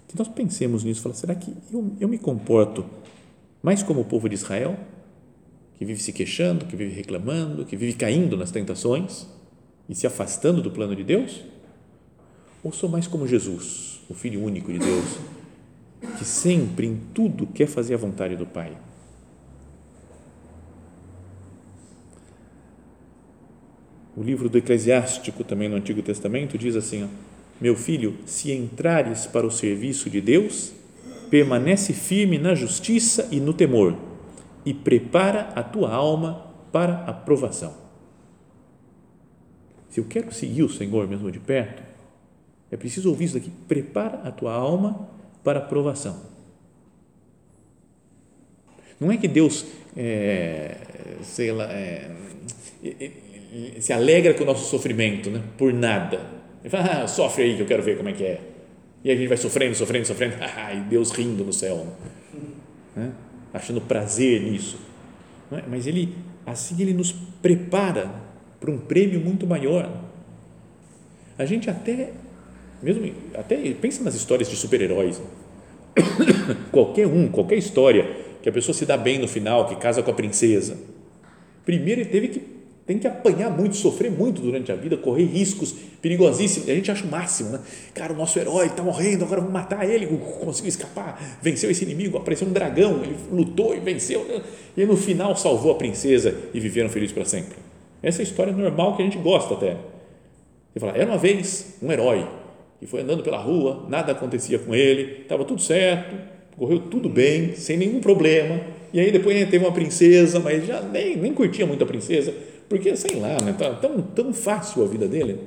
que 0.09 0.19
nós 0.19 0.27
pensemos 0.27 0.83
nisso, 0.83 1.03
falar, 1.03 1.15
será 1.15 1.35
que 1.35 1.55
eu, 1.71 1.93
eu 2.00 2.09
me 2.09 2.19
comporto 2.19 2.85
mais 3.62 3.83
como 3.83 4.00
o 4.00 4.05
povo 4.05 4.29
de 4.29 4.35
Israel, 4.35 4.79
que 5.77 5.85
vive 5.85 6.00
se 6.03 6.12
queixando, 6.12 6.65
que 6.65 6.75
vive 6.75 6.95
reclamando, 6.95 7.65
que 7.65 7.77
vive 7.77 7.93
caindo 7.93 8.37
nas 8.37 8.50
tentações 8.50 9.27
e 9.88 9.95
se 9.95 10.07
afastando 10.07 10.62
do 10.62 10.71
plano 10.71 10.97
de 10.97 11.05
Deus? 11.05 11.45
Ou 12.65 12.73
sou 12.73 12.88
mais 12.88 13.07
como 13.07 13.29
Jesus, 13.29 14.00
o 14.09 14.15
Filho 14.15 14.43
único 14.43 14.73
de 14.73 14.79
Deus, 14.79 15.19
que 16.19 16.25
sempre, 16.25 16.87
em 16.87 16.99
tudo, 17.12 17.47
quer 17.47 17.67
fazer 17.67 17.95
a 17.95 17.99
vontade 17.99 18.35
do 18.35 18.47
Pai. 18.47 18.77
O 24.17 24.23
livro 24.23 24.49
do 24.49 24.59
Eclesiástico, 24.59 25.45
também 25.45 25.69
no 25.69 25.77
Antigo 25.77 26.03
Testamento, 26.03 26.59
diz 26.59 26.75
assim: 26.75 27.05
ó, 27.05 27.09
Meu 27.61 27.75
filho, 27.75 28.17
se 28.25 28.53
entrares 28.53 29.27
para 29.27 29.47
o 29.47 29.50
serviço 29.50 30.09
de 30.09 30.21
Deus, 30.21 30.73
permanece 31.29 31.93
firme 31.93 32.38
na 32.38 32.55
justiça 32.55 33.29
e 33.31 33.41
no 33.41 33.53
temor, 33.53 33.97
e 34.65 34.73
prepara 34.73 35.50
a 35.55 35.62
tua 35.62 35.93
alma 35.93 36.47
para 36.71 37.05
a 37.05 37.12
provação. 37.12 37.75
Se 39.88 40.00
eu 40.00 40.05
quero 40.05 40.33
seguir 40.33 40.62
o 40.62 40.69
Senhor 40.69 41.09
mesmo 41.09 41.31
de 41.31 41.41
perto, 41.41 41.83
é 42.71 42.77
preciso 42.77 43.09
ouvir 43.09 43.25
isso 43.25 43.35
daqui: 43.35 43.50
prepara 43.67 44.21
a 44.23 44.31
tua 44.31 44.53
alma 44.53 45.09
para 45.43 45.61
aprovação. 45.61 46.21
Não 49.00 49.11
é 49.12 49.17
que 49.17 49.29
Deus, 49.29 49.65
é, 49.97 50.77
sei 51.23 51.53
lá, 51.53 51.65
é, 51.73 52.11
se 53.81 53.93
alegra 53.93 54.35
com 54.35 54.43
o 54.43 54.47
nosso 54.47 54.69
sofrimento, 54.69 55.31
né? 55.31 55.43
por 55.57 55.73
nada. 55.73 56.38
Ele 56.62 56.71
fala, 56.71 57.03
ah, 57.03 57.07
sofre 57.07 57.45
aí 57.45 57.57
que 57.57 57.62
eu 57.62 57.67
quero 57.67 57.83
ver 57.83 57.97
como 57.97 58.09
é 58.09 58.12
que 58.12 58.25
é. 58.25 58.41
E 59.05 59.11
a 59.11 59.17
gente 59.17 59.29
vai 59.29 59.37
sofrendo, 59.37 59.75
sofrendo, 59.75 60.07
sofrendo, 60.07 60.37
ah, 60.41 60.75
e 60.75 60.81
Deus 60.81 61.11
rindo 61.11 61.45
no 61.45 61.53
céu, 61.53 61.87
né? 62.97 63.12
achando 63.53 63.81
prazer 63.81 64.43
nisso. 64.43 64.79
É? 65.53 65.62
Mas 65.69 65.87
ele, 65.87 66.15
assim, 66.45 66.81
ele 66.81 66.93
nos 66.93 67.12
prepara 67.12 68.11
para 68.61 68.71
um 68.71 68.79
prêmio 68.79 69.21
muito 69.21 69.47
maior. 69.47 70.05
A 71.38 71.45
gente 71.45 71.71
até 71.71 72.12
mesmo 72.83 73.12
até 73.35 73.57
pensa 73.75 74.03
nas 74.05 74.15
histórias 74.15 74.49
de 74.49 74.57
super-heróis. 74.57 75.21
qualquer 76.71 77.07
um, 77.07 77.29
qualquer 77.29 77.57
história 77.57 78.17
que 78.43 78.49
a 78.49 78.53
pessoa 78.53 78.75
se 78.75 78.87
dá 78.87 78.97
bem 78.97 79.19
no 79.19 79.27
final, 79.27 79.69
que 79.69 79.77
casa 79.77 80.03
com 80.03 80.11
a 80.11 80.15
princesa. 80.15 80.79
Primeiro 81.65 82.00
ele 82.00 82.11
teve 82.11 82.29
que 82.29 82.58
tem 82.88 82.99
que 82.99 83.07
apanhar 83.07 83.50
muito, 83.50 83.76
sofrer 83.76 84.11
muito 84.11 84.40
durante 84.40 84.73
a 84.73 84.75
vida, 84.75 84.97
correr 84.97 85.26
riscos 85.26 85.75
perigosíssimos. 86.00 86.71
A 86.71 86.75
gente 86.75 86.90
acha 86.90 87.04
o 87.04 87.11
máximo, 87.11 87.50
né? 87.50 87.61
Cara, 87.95 88.14
o 88.14 88.16
nosso 88.16 88.38
herói 88.38 88.68
está 88.68 88.83
morrendo, 88.83 89.26
agora 89.26 89.42
vamos 89.42 89.52
matar 89.52 89.87
ele. 89.87 90.07
Conseguiu 90.40 90.71
escapar, 90.71 91.38
venceu 91.42 91.71
esse 91.71 91.85
inimigo, 91.85 92.16
apareceu 92.16 92.49
um 92.49 92.50
dragão, 92.50 93.02
ele 93.04 93.14
lutou 93.30 93.76
e 93.76 93.78
venceu. 93.78 94.26
E 94.75 94.87
no 94.87 94.97
final 94.97 95.37
salvou 95.37 95.73
a 95.73 95.75
princesa 95.75 96.35
e 96.54 96.59
viveram 96.59 96.88
felizes 96.88 97.12
para 97.12 97.26
sempre. 97.26 97.59
Essa 98.02 98.23
é 98.23 98.25
a 98.25 98.25
história 98.25 98.54
normal 98.54 98.97
que 98.97 99.02
a 99.02 99.04
gente 99.04 99.18
gosta 99.18 99.52
até. 99.52 99.76
Você 100.73 100.80
fala, 100.80 100.97
era 100.97 101.04
uma 101.04 101.18
vez 101.18 101.75
um 101.83 101.92
herói 101.92 102.26
que 102.80 102.87
foi 102.87 103.02
andando 103.02 103.23
pela 103.23 103.37
rua, 103.37 103.85
nada 103.87 104.12
acontecia 104.12 104.59
com 104.59 104.75
ele, 104.75 105.21
estava 105.21 105.45
tudo 105.45 105.61
certo, 105.61 106.16
correu 106.57 106.78
tudo 106.78 107.11
bem, 107.11 107.54
sem 107.54 107.76
nenhum 107.76 108.00
problema. 108.00 108.59
E 108.95 108.99
aí 108.99 109.12
depois 109.12 109.37
teve 109.50 109.62
uma 109.62 109.73
princesa, 109.73 110.40
mas 110.40 110.66
já 110.66 110.80
nem, 110.80 111.18
nem 111.18 111.35
curtia 111.35 111.66
muito 111.66 111.85
a 111.85 111.87
princesa, 111.87 112.33
porque 112.69 112.95
sei 112.97 113.19
lá, 113.19 113.37
né, 113.43 113.53
tá 113.53 113.75
tão, 113.75 114.03
tão 114.03 114.33
fácil 114.33 114.85
a 114.85 114.87
vida 114.87 115.09
dele. 115.09 115.41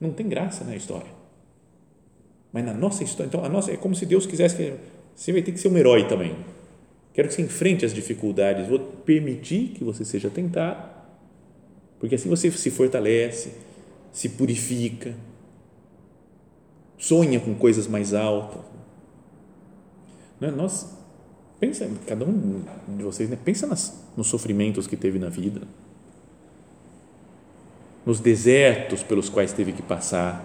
Não 0.00 0.12
tem 0.12 0.28
graça 0.28 0.64
na 0.64 0.76
história. 0.76 1.10
Mas 2.52 2.64
na 2.64 2.72
nossa 2.72 3.02
história, 3.02 3.28
então 3.28 3.44
a 3.44 3.48
nossa 3.48 3.72
é 3.72 3.76
como 3.76 3.94
se 3.94 4.06
Deus 4.06 4.26
quisesse 4.26 4.56
que 4.56 4.74
você 5.14 5.32
vai 5.32 5.42
ter 5.42 5.52
que 5.52 5.58
ser 5.58 5.68
um 5.68 5.76
herói 5.76 6.06
também. 6.06 6.36
Quero 7.12 7.28
que 7.28 7.34
você 7.34 7.42
enfrente 7.42 7.84
as 7.84 7.92
dificuldades, 7.92 8.68
vou 8.68 8.78
permitir 8.78 9.70
que 9.70 9.82
você 9.82 10.04
seja 10.04 10.30
tentado, 10.30 10.88
porque 11.98 12.14
assim 12.14 12.28
você 12.28 12.50
se 12.50 12.70
fortalece, 12.70 13.52
se 14.12 14.28
purifica, 14.28 15.14
sonha 16.96 17.40
com 17.40 17.54
coisas 17.54 17.88
mais 17.88 18.14
altas. 18.14 18.60
Né? 20.40 20.50
Nós, 20.50 20.96
pensa, 21.58 21.90
cada 22.06 22.24
um 22.24 22.62
de 22.96 23.02
vocês, 23.02 23.28
né? 23.28 23.36
pensa 23.44 23.66
nas, 23.66 24.04
nos 24.16 24.28
sofrimentos 24.28 24.86
que 24.86 24.96
teve 24.96 25.18
na 25.18 25.28
vida, 25.28 25.62
nos 28.08 28.20
desertos 28.20 29.02
pelos 29.02 29.28
quais 29.28 29.52
teve 29.52 29.70
que 29.70 29.82
passar. 29.82 30.42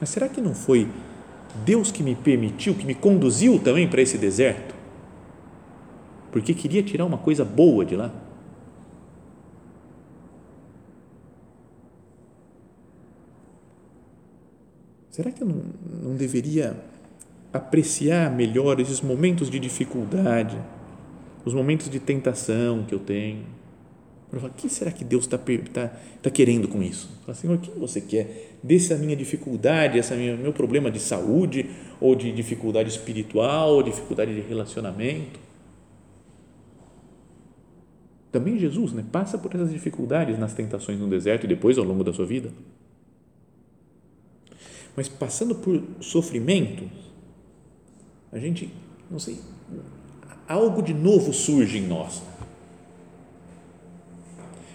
Mas 0.00 0.08
será 0.08 0.26
que 0.26 0.40
não 0.40 0.54
foi 0.54 0.88
Deus 1.66 1.92
que 1.92 2.02
me 2.02 2.14
permitiu, 2.14 2.74
que 2.74 2.86
me 2.86 2.94
conduziu 2.94 3.58
também 3.58 3.86
para 3.86 4.00
esse 4.00 4.16
deserto? 4.16 4.74
Porque 6.30 6.54
queria 6.54 6.82
tirar 6.82 7.04
uma 7.04 7.18
coisa 7.18 7.44
boa 7.44 7.84
de 7.84 7.94
lá? 7.94 8.10
Será 15.10 15.30
que 15.30 15.42
eu 15.42 15.46
não, 15.46 15.62
não 16.04 16.16
deveria 16.16 16.74
apreciar 17.52 18.34
melhor 18.34 18.80
esses 18.80 19.02
momentos 19.02 19.50
de 19.50 19.60
dificuldade, 19.60 20.58
os 21.44 21.52
momentos 21.52 21.90
de 21.90 22.00
tentação 22.00 22.82
que 22.84 22.94
eu 22.94 22.98
tenho? 22.98 23.61
O 24.32 24.50
que 24.50 24.68
será 24.68 24.90
que 24.90 25.04
Deus 25.04 25.24
está 25.24 25.36
tá, 25.36 25.88
tá 26.22 26.30
querendo 26.30 26.66
com 26.66 26.82
isso? 26.82 27.10
Fala, 27.26 27.34
Senhor, 27.34 27.56
o 27.56 27.58
que 27.58 27.70
você 27.78 28.00
quer 28.00 28.56
dessa 28.62 28.96
minha 28.96 29.14
dificuldade, 29.14 29.98
esse 29.98 30.14
meu 30.14 30.54
problema 30.54 30.90
de 30.90 30.98
saúde, 31.00 31.68
ou 32.00 32.14
de 32.14 32.32
dificuldade 32.32 32.88
espiritual, 32.88 33.74
ou 33.74 33.82
dificuldade 33.82 34.34
de 34.34 34.40
relacionamento? 34.40 35.38
Também 38.30 38.58
Jesus 38.58 38.92
né, 38.92 39.04
passa 39.12 39.36
por 39.36 39.54
essas 39.54 39.70
dificuldades 39.70 40.38
nas 40.38 40.54
tentações 40.54 40.98
no 40.98 41.08
deserto 41.08 41.44
e 41.44 41.48
depois 41.48 41.76
ao 41.76 41.84
longo 41.84 42.02
da 42.02 42.14
sua 42.14 42.24
vida. 42.24 42.50
Mas 44.96 45.08
passando 45.08 45.54
por 45.56 45.82
sofrimento, 46.00 46.88
a 48.32 48.38
gente, 48.38 48.72
não 49.10 49.18
sei, 49.18 49.38
algo 50.48 50.80
de 50.80 50.94
novo 50.94 51.34
surge 51.34 51.76
em 51.76 51.86
nós 51.86 52.31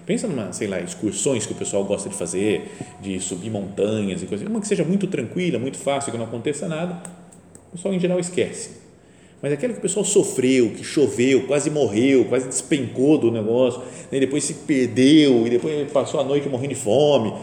Pensa 0.08 0.26
numa, 0.26 0.54
sei 0.54 0.70
lá, 0.70 0.80
excursões 0.80 1.46
que 1.46 1.52
o 1.52 1.56
pessoal 1.56 1.84
gosta 1.84 2.08
de 2.08 2.16
fazer, 2.16 2.72
de 3.02 3.20
subir 3.20 3.52
montanhas 3.52 4.24
e 4.24 4.26
coisas. 4.26 4.48
Uma 4.48 4.62
que 4.62 4.68
seja 4.68 4.86
muito 4.86 5.06
tranquila, 5.06 5.60
muito 5.60 5.78
fácil, 5.78 6.14
que 6.14 6.18
não 6.18 6.24
aconteça 6.24 6.66
nada, 6.66 7.04
o 7.68 7.72
pessoal 7.74 7.94
em 7.94 8.00
geral 8.00 8.18
esquece. 8.18 8.70
Mas 9.42 9.52
aquela 9.52 9.74
que 9.74 9.80
o 9.80 9.82
pessoal 9.82 10.06
sofreu, 10.06 10.72
que 10.72 10.82
choveu, 10.82 11.46
quase 11.46 11.70
morreu, 11.70 12.24
quase 12.24 12.48
despencou 12.48 13.18
do 13.18 13.30
negócio, 13.30 13.82
né? 14.10 14.18
depois 14.18 14.46
se 14.46 14.54
perdeu 14.54 15.46
e 15.46 15.50
depois 15.50 15.92
passou 15.92 16.22
a 16.22 16.24
noite 16.24 16.48
morrendo 16.48 16.74
de 16.74 16.80
fome. 16.80 17.34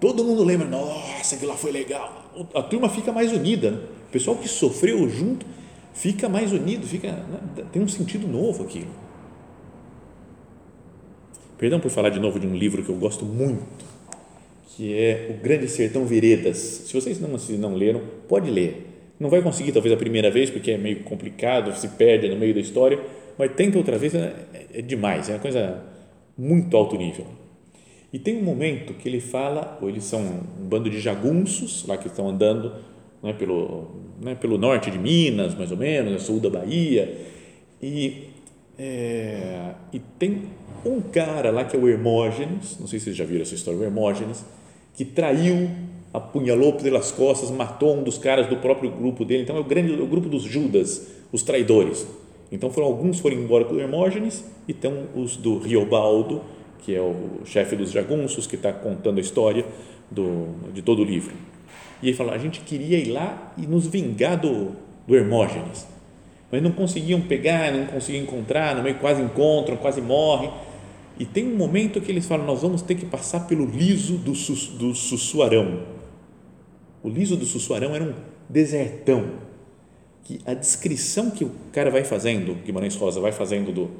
Todo 0.00 0.22
mundo 0.22 0.44
lembra, 0.44 0.68
nossa, 0.68 1.34
aquilo 1.34 1.50
lá 1.50 1.56
foi 1.56 1.72
legal. 1.72 2.30
A 2.54 2.62
turma 2.62 2.88
fica 2.88 3.10
mais 3.10 3.32
unida. 3.32 3.72
Né? 3.72 3.78
O 4.08 4.12
pessoal 4.12 4.36
que 4.36 4.46
sofreu 4.46 5.08
junto 5.08 5.44
fica 5.92 6.28
mais 6.28 6.52
unido, 6.52 6.86
fica, 6.86 7.10
né? 7.10 7.64
tem 7.72 7.82
um 7.82 7.88
sentido 7.88 8.28
novo 8.28 8.62
aquilo. 8.62 9.02
Perdão 11.62 11.78
por 11.78 11.92
falar 11.92 12.08
de 12.08 12.18
novo 12.18 12.40
de 12.40 12.46
um 12.48 12.56
livro 12.56 12.82
que 12.82 12.88
eu 12.88 12.96
gosto 12.96 13.24
muito, 13.24 13.84
que 14.74 14.98
é 14.98 15.28
O 15.30 15.40
Grande 15.40 15.68
Sertão 15.68 16.04
Veredas. 16.04 16.56
Se 16.56 16.92
vocês 16.92 17.20
não, 17.20 17.38
se 17.38 17.52
não 17.52 17.76
leram, 17.76 18.02
pode 18.26 18.50
ler. 18.50 18.84
Não 19.20 19.30
vai 19.30 19.40
conseguir 19.40 19.70
talvez 19.70 19.94
a 19.94 19.96
primeira 19.96 20.28
vez, 20.28 20.50
porque 20.50 20.72
é 20.72 20.76
meio 20.76 21.04
complicado, 21.04 21.72
se 21.76 21.86
perde 21.86 22.28
no 22.28 22.34
meio 22.34 22.52
da 22.52 22.58
história, 22.58 22.98
mas 23.38 23.52
tenta 23.52 23.78
outra 23.78 23.96
vez, 23.96 24.12
é, 24.12 24.34
é 24.74 24.82
demais, 24.82 25.30
é 25.30 25.34
uma 25.34 25.38
coisa 25.38 25.84
muito 26.36 26.76
alto 26.76 26.96
nível. 26.96 27.26
E 28.12 28.18
tem 28.18 28.38
um 28.38 28.42
momento 28.42 28.94
que 28.94 29.08
ele 29.08 29.20
fala, 29.20 29.78
ou 29.80 29.88
eles 29.88 30.02
são 30.02 30.20
um 30.20 30.66
bando 30.66 30.90
de 30.90 30.98
jagunços, 30.98 31.86
lá 31.86 31.96
que 31.96 32.08
estão 32.08 32.28
andando 32.28 32.72
né, 33.22 33.32
pelo, 33.34 33.86
né, 34.20 34.34
pelo 34.34 34.58
norte 34.58 34.90
de 34.90 34.98
Minas, 34.98 35.54
mais 35.54 35.70
ou 35.70 35.76
menos, 35.76 36.24
sul 36.24 36.40
da 36.40 36.50
Bahia, 36.50 37.18
e, 37.80 38.31
é, 38.84 39.74
e 39.92 40.00
tem 40.00 40.42
um 40.84 41.00
cara 41.00 41.52
lá 41.52 41.64
que 41.64 41.76
é 41.76 41.78
o 41.78 41.88
Hermógenes, 41.88 42.76
não 42.80 42.88
sei 42.88 42.98
se 42.98 43.04
vocês 43.04 43.16
já 43.16 43.24
viram 43.24 43.42
essa 43.42 43.54
história, 43.54 43.78
o 43.78 43.84
Hermógenes, 43.84 44.44
que 44.96 45.04
traiu, 45.04 45.70
apunhalou 46.12 46.72
pelas 46.72 47.12
costas, 47.12 47.48
matou 47.52 47.96
um 47.96 48.02
dos 48.02 48.18
caras 48.18 48.48
do 48.48 48.56
próprio 48.56 48.90
grupo 48.90 49.24
dele. 49.24 49.44
Então 49.44 49.56
é 49.56 49.60
o 49.60 49.64
grande 49.64 49.92
o 49.92 50.06
grupo 50.06 50.28
dos 50.28 50.42
Judas, 50.42 51.06
os 51.30 51.44
traidores. 51.44 52.04
Então 52.50 52.70
foram 52.70 52.88
alguns 52.88 53.20
foram 53.20 53.36
embora 53.36 53.64
com 53.64 53.74
o 53.74 53.80
Hermógenes 53.80 54.44
e 54.66 54.72
estão 54.72 55.04
os 55.14 55.36
do 55.36 55.58
Riobaldo, 55.58 56.42
que 56.80 56.92
é 56.92 57.00
o 57.00 57.42
chefe 57.44 57.76
dos 57.76 57.92
jagunços, 57.92 58.48
que 58.48 58.56
está 58.56 58.72
contando 58.72 59.18
a 59.18 59.20
história 59.20 59.64
do, 60.10 60.72
de 60.74 60.82
todo 60.82 61.02
o 61.02 61.04
livro. 61.04 61.34
E 62.02 62.08
ele 62.08 62.16
falou: 62.16 62.34
a 62.34 62.38
gente 62.38 62.60
queria 62.62 62.98
ir 62.98 63.12
lá 63.12 63.54
e 63.56 63.64
nos 63.64 63.86
vingar 63.86 64.40
do, 64.40 64.72
do 65.06 65.14
Hermógenes, 65.14 65.86
mas 66.52 66.62
não 66.62 66.70
conseguiam 66.70 67.20
pegar, 67.22 67.72
não 67.72 67.86
conseguiam 67.86 68.22
encontrar, 68.22 68.76
no 68.76 68.82
meio 68.82 68.98
quase 68.98 69.20
encontram, 69.20 69.76
quase 69.76 70.00
morrem 70.00 70.52
e 71.18 71.24
tem 71.24 71.46
um 71.46 71.56
momento 71.56 72.00
que 72.00 72.10
eles 72.10 72.26
falam: 72.26 72.46
nós 72.46 72.62
vamos 72.62 72.82
ter 72.82 72.94
que 72.94 73.06
passar 73.06 73.46
pelo 73.46 73.64
liso 73.64 74.16
do, 74.16 74.32
do 74.32 74.94
Sussuarão. 74.94 75.80
O 77.02 77.08
liso 77.08 77.36
do 77.36 77.44
Sussuarão 77.44 77.94
era 77.94 78.04
um 78.04 78.14
desertão. 78.48 79.52
Que 80.24 80.38
a 80.46 80.54
descrição 80.54 81.30
que 81.30 81.44
o 81.44 81.52
cara 81.72 81.90
vai 81.90 82.04
fazendo, 82.04 82.54
Guimarães 82.64 82.94
Rosa 82.94 83.20
vai 83.20 83.32
fazendo 83.32 83.72
do, 83.72 83.90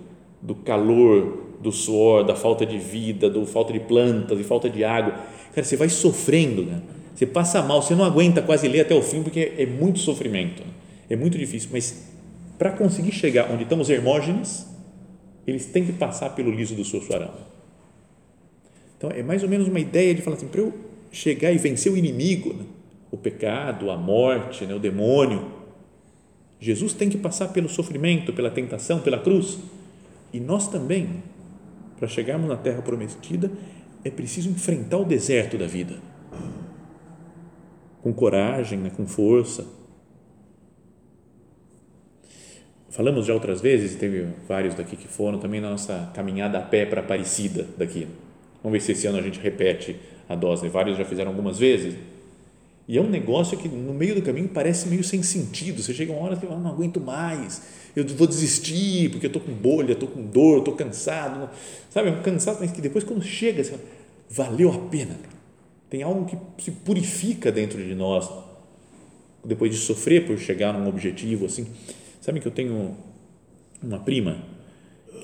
do 0.41 0.55
calor, 0.55 1.57
do 1.61 1.73
suor, 1.73 2.25
da 2.25 2.37
falta 2.37 2.65
de 2.65 2.79
vida, 2.79 3.29
do 3.29 3.45
falta 3.45 3.73
de 3.73 3.81
plantas, 3.81 4.39
de 4.39 4.45
falta 4.45 4.71
de 4.71 4.85
água. 4.85 5.15
Cara, 5.53 5.65
você 5.65 5.77
vai 5.77 5.89
sofrendo, 5.89 6.63
né? 6.63 6.81
Você 7.15 7.27
passa 7.27 7.61
mal, 7.61 7.83
você 7.83 7.95
não 7.95 8.05
aguenta 8.05 8.41
quase 8.41 8.69
ler 8.69 8.81
até 8.81 8.95
o 8.95 9.03
fim 9.03 9.23
porque 9.23 9.53
é 9.59 9.67
muito 9.67 9.99
sofrimento, 9.99 10.63
é 11.11 11.17
muito 11.17 11.37
difícil. 11.37 11.69
Mas 11.73 12.12
para 12.63 12.71
conseguir 12.71 13.11
chegar 13.11 13.51
onde 13.51 13.65
estão 13.65 13.81
os 13.81 13.91
Hermógenes, 13.91 14.69
eles 15.45 15.67
têm 15.67 15.85
que 15.85 15.93
passar 15.93 16.31
pelo 16.31 16.49
liso 16.49 16.77
do 16.77 16.85
Sussuarão. 16.85 17.35
Então, 18.97 19.11
é 19.11 19.21
mais 19.21 19.43
ou 19.43 19.49
menos 19.49 19.67
uma 19.67 19.81
ideia 19.81 20.15
de 20.15 20.23
falar 20.23 20.37
assim, 20.37 20.47
para 20.47 20.61
eu 20.61 20.73
chegar 21.11 21.51
e 21.51 21.59
vencer 21.59 21.91
o 21.91 21.97
inimigo, 21.97 22.55
né? 22.55 22.65
o 23.11 23.17
pecado, 23.17 23.91
a 23.91 23.97
morte, 23.97 24.65
né? 24.65 24.73
o 24.77 24.79
demônio, 24.79 25.51
Jesus 26.61 26.93
tem 26.93 27.09
que 27.09 27.19
passar 27.19 27.49
pelo 27.49 27.69
sofrimento, 27.69 28.33
pela 28.33 28.49
tentação, 28.49 29.01
pela 29.01 29.19
cruz. 29.19 29.59
E 30.33 30.39
nós 30.39 30.69
também, 30.69 31.21
para 31.99 32.07
chegarmos 32.07 32.49
na 32.49 32.57
terra 32.57 32.81
prometida, 32.81 33.51
é 34.05 34.11
preciso 34.11 34.49
enfrentar 34.49 34.99
o 34.99 35.05
deserto 35.05 35.59
da 35.59 35.67
vida. 35.67 35.97
Com 38.05 38.13
coragem, 38.13 38.79
né? 38.79 38.93
com 38.97 39.05
força 39.05 39.82
Falamos 42.93 43.25
já 43.25 43.33
outras 43.33 43.63
vezes, 43.63 43.95
teve 43.95 44.27
vários 44.47 44.75
daqui 44.75 44.97
que 44.97 45.09
foram 45.09 45.39
também 45.39 45.63
na 45.63 45.71
nossa 45.71 46.11
caminhada 46.15 46.59
a 46.59 46.61
pé 46.61 46.85
para 46.85 47.01
Aparecida 47.01 47.67
daqui. 47.79 48.07
Vamos 48.63 48.79
ver 48.79 48.85
se 48.85 48.93
esse 48.93 49.07
ano 49.07 49.17
a 49.17 49.23
gente 49.23 49.41
repete 49.41 49.97
a 50.29 50.35
dose. 50.35 50.69
Vários 50.69 50.99
já 50.99 51.05
fizeram 51.07 51.31
algumas 51.31 51.59
vezes. 51.59 51.95
E 52.87 52.99
é 52.99 53.01
um 53.01 53.09
negócio 53.09 53.57
que 53.57 53.67
no 53.67 53.95
meio 53.95 54.15
do 54.15 54.21
caminho 54.21 54.47
parece 54.47 54.89
meio 54.89 55.03
sem 55.03 55.23
sentido. 55.23 55.83
Você 55.83 55.95
chega 55.95 56.13
uma 56.13 56.23
hora 56.23 56.35
e 56.35 56.37
fala, 56.37 56.61
não 56.61 56.71
aguento 56.71 57.01
mais, 57.01 57.63
eu 57.97 58.07
vou 58.09 58.27
desistir 58.27 59.09
porque 59.11 59.25
eu 59.25 59.29
estou 59.29 59.41
com 59.41 59.53
bolha, 59.53 59.93
estou 59.93 60.09
com 60.09 60.23
dor, 60.27 60.59
estou 60.59 60.75
cansado. 60.75 61.49
Sabe, 61.89 62.11
é 62.11 62.13
um 62.13 62.21
cansado, 62.21 62.59
mas 62.61 62.73
que 62.73 62.83
depois 62.83 63.05
quando 63.05 63.23
chega, 63.23 63.65
você 63.65 63.71
fala, 63.71 63.83
valeu 64.29 64.71
a 64.71 64.79
pena. 64.91 65.19
Tem 65.89 66.03
algo 66.03 66.27
que 66.27 66.37
se 66.63 66.71
purifica 66.71 67.51
dentro 67.51 67.83
de 67.83 67.95
nós 67.95 68.31
depois 69.43 69.71
de 69.73 69.79
sofrer 69.79 70.27
por 70.27 70.39
chegar 70.39 70.75
num 70.75 70.87
objetivo 70.87 71.47
assim. 71.47 71.67
Sabe 72.23 72.41
que 72.41 72.47
eu 72.47 72.53
tenho 72.53 72.97
uma 73.83 73.99
prima 73.99 74.39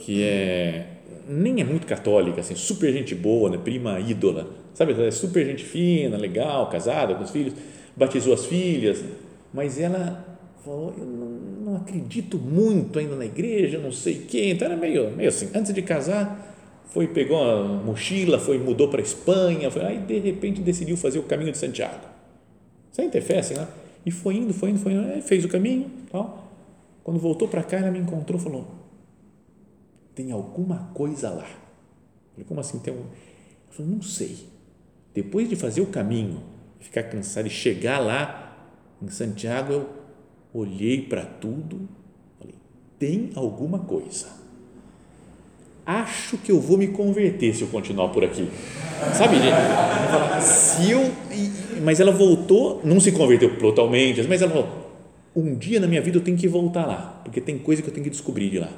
que 0.01 0.23
é 0.23 0.99
nem 1.29 1.61
é 1.61 1.65
muito 1.65 1.87
católica, 1.87 2.41
assim, 2.41 2.55
super 2.55 2.93
gente 2.93 3.15
boa, 3.15 3.51
né? 3.51 3.59
prima 3.63 4.01
ídola, 4.01 4.49
sabe? 4.75 4.93
É 5.01 5.11
super 5.11 5.45
gente 5.47 5.65
fina, 5.65 6.17
legal, 6.17 6.69
casada 6.71 7.15
com 7.15 7.23
os 7.23 7.31
filhos, 7.31 7.55
batizou 7.95 8.33
as 8.35 8.47
filhas, 8.47 9.05
mas 9.53 9.79
ela 9.79 10.27
falou, 10.65 10.95
eu 10.99 11.05
não, 11.05 11.29
não 11.73 11.77
acredito 11.77 12.39
muito 12.39 12.99
ainda 12.99 13.15
na 13.15 13.27
igreja, 13.27 13.79
não 13.79 13.93
sei 13.93 14.25
quem, 14.29 14.51
então 14.51 14.67
era 14.67 14.77
meio, 14.77 15.11
meio 15.11 15.29
assim, 15.29 15.51
antes 15.55 15.73
de 15.73 15.83
casar, 15.83 16.57
foi, 16.91 17.07
pegou 17.07 17.43
a 17.43 17.63
mochila, 17.63 18.39
foi, 18.39 18.59
mudou 18.59 18.89
para 18.89 19.01
a 19.01 19.05
Espanha, 19.05 19.71
foi, 19.71 19.85
aí 19.85 19.99
de 19.99 20.19
repente 20.19 20.61
decidiu 20.61 20.97
fazer 20.97 21.19
o 21.19 21.25
caminho 21.25 21.53
de 21.53 21.59
Santiago, 21.59 22.07
sem 22.91 23.09
ter 23.11 23.21
fé, 23.21 23.39
assim, 23.39 23.55
né? 23.55 23.69
e 24.05 24.11
foi 24.11 24.37
indo, 24.37 24.55
foi 24.55 24.71
indo, 24.71 24.79
foi 24.79 24.93
indo, 24.93 25.23
fez 25.23 25.45
o 25.45 25.49
caminho, 25.49 25.91
tal, 26.11 26.48
quando 27.03 27.19
voltou 27.19 27.49
para 27.49 27.63
cá, 27.63 27.79
ela 27.79 27.91
me 27.91 27.99
encontrou 27.99 28.39
e 28.39 28.43
falou: 28.43 28.67
tem 30.15 30.33
alguma 30.33 30.91
coisa 30.95 31.31
lá. 31.31 31.47
Eu 31.47 32.33
falei, 32.33 32.47
como 32.49 32.59
assim? 32.59 32.81
Tem 32.81 32.93
um... 32.93 32.97
Ela 32.99 33.07
falou, 33.71 33.93
não 33.93 34.03
sei. 34.03 34.49
Depois 35.15 35.49
de 35.49 35.55
fazer 35.55 35.81
o 35.81 35.87
caminho, 35.87 36.43
ficar 36.81 37.05
cansado 37.05 37.47
e 37.47 37.51
chegar 37.51 38.01
lá 38.01 38.57
em 39.01 39.09
Santiago, 39.09 39.73
eu 39.73 39.89
olhei 40.53 41.03
para 41.03 41.25
tudo, 41.25 41.89
falei, 42.39 42.57
tem 42.99 43.31
alguma 43.37 43.79
coisa. 43.79 44.27
Acho 45.87 46.37
que 46.37 46.51
eu 46.51 46.61
vou 46.61 46.77
me 46.77 46.89
converter 46.89 47.55
se 47.55 47.63
eu 47.63 47.69
continuar 47.69 48.09
por 48.09 48.25
aqui. 48.25 48.51
Sabe? 49.17 49.37
Se 50.43 50.91
eu, 50.91 51.01
mas 51.85 52.01
ela 52.01 52.11
voltou, 52.11 52.81
não 52.85 53.01
se 53.01 53.13
converteu 53.13 53.57
totalmente, 53.57 54.23
mas 54.25 54.43
ela 54.43 54.51
falou, 54.51 54.88
um 55.41 55.55
dia 55.55 55.79
na 55.81 55.87
minha 55.87 56.01
vida 56.01 56.19
eu 56.19 56.23
tenho 56.23 56.37
que 56.37 56.49
voltar 56.49 56.87
lá, 56.87 57.21
porque 57.25 57.41
tem 57.41 57.59
coisa 57.59 57.83
que 57.83 57.89
eu 57.89 57.95
tenho 57.95 58.05
que 58.05 58.11
descobrir 58.11 58.51
de 58.51 58.59
lá. 58.59 58.71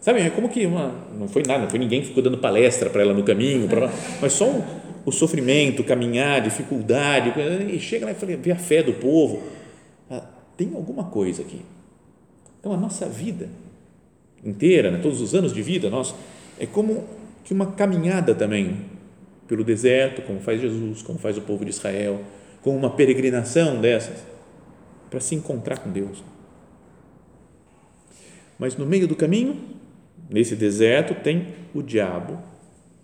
Sabe, 0.00 0.20
é 0.20 0.30
como 0.30 0.48
que 0.48 0.64
uma, 0.64 0.94
não 1.18 1.26
foi 1.26 1.42
nada, 1.46 1.64
não 1.64 1.70
foi 1.70 1.78
ninguém 1.78 2.00
que 2.00 2.08
ficou 2.08 2.22
dando 2.22 2.38
palestra 2.38 2.88
para 2.88 3.02
ela 3.02 3.12
no 3.12 3.24
caminho, 3.24 3.66
pra, 3.66 3.90
mas 4.20 4.34
só 4.34 4.48
um, 4.48 4.62
o 5.04 5.10
sofrimento, 5.10 5.82
caminhar, 5.82 6.40
dificuldade, 6.40 7.32
e 7.72 7.78
chega 7.80 8.06
lá 8.06 8.12
e 8.12 8.36
vê 8.36 8.52
a 8.52 8.56
fé 8.56 8.82
do 8.82 8.92
povo. 8.92 9.42
Ah, 10.08 10.22
tem 10.56 10.70
alguma 10.74 11.04
coisa 11.04 11.42
aqui. 11.42 11.60
Então 12.60 12.72
a 12.72 12.76
nossa 12.76 13.06
vida 13.06 13.48
inteira, 14.44 14.90
né, 14.90 14.98
todos 15.02 15.20
os 15.20 15.34
anos 15.34 15.52
de 15.52 15.60
vida 15.60 15.90
nossa, 15.90 16.14
é 16.58 16.66
como 16.66 17.04
que 17.44 17.52
uma 17.52 17.66
caminhada 17.72 18.34
também 18.34 18.76
pelo 19.48 19.64
deserto, 19.64 20.22
como 20.22 20.40
faz 20.40 20.60
Jesus, 20.60 21.02
como 21.02 21.18
faz 21.18 21.36
o 21.36 21.40
povo 21.40 21.64
de 21.64 21.70
Israel, 21.70 22.20
como 22.62 22.76
uma 22.76 22.90
peregrinação 22.90 23.80
dessas 23.80 24.35
para 25.16 25.22
se 25.22 25.34
encontrar 25.34 25.78
com 25.78 25.90
Deus. 25.90 26.22
Mas 28.58 28.76
no 28.76 28.84
meio 28.84 29.08
do 29.08 29.16
caminho, 29.16 29.58
nesse 30.28 30.54
deserto, 30.54 31.14
tem 31.22 31.54
o 31.74 31.80
diabo 31.80 32.38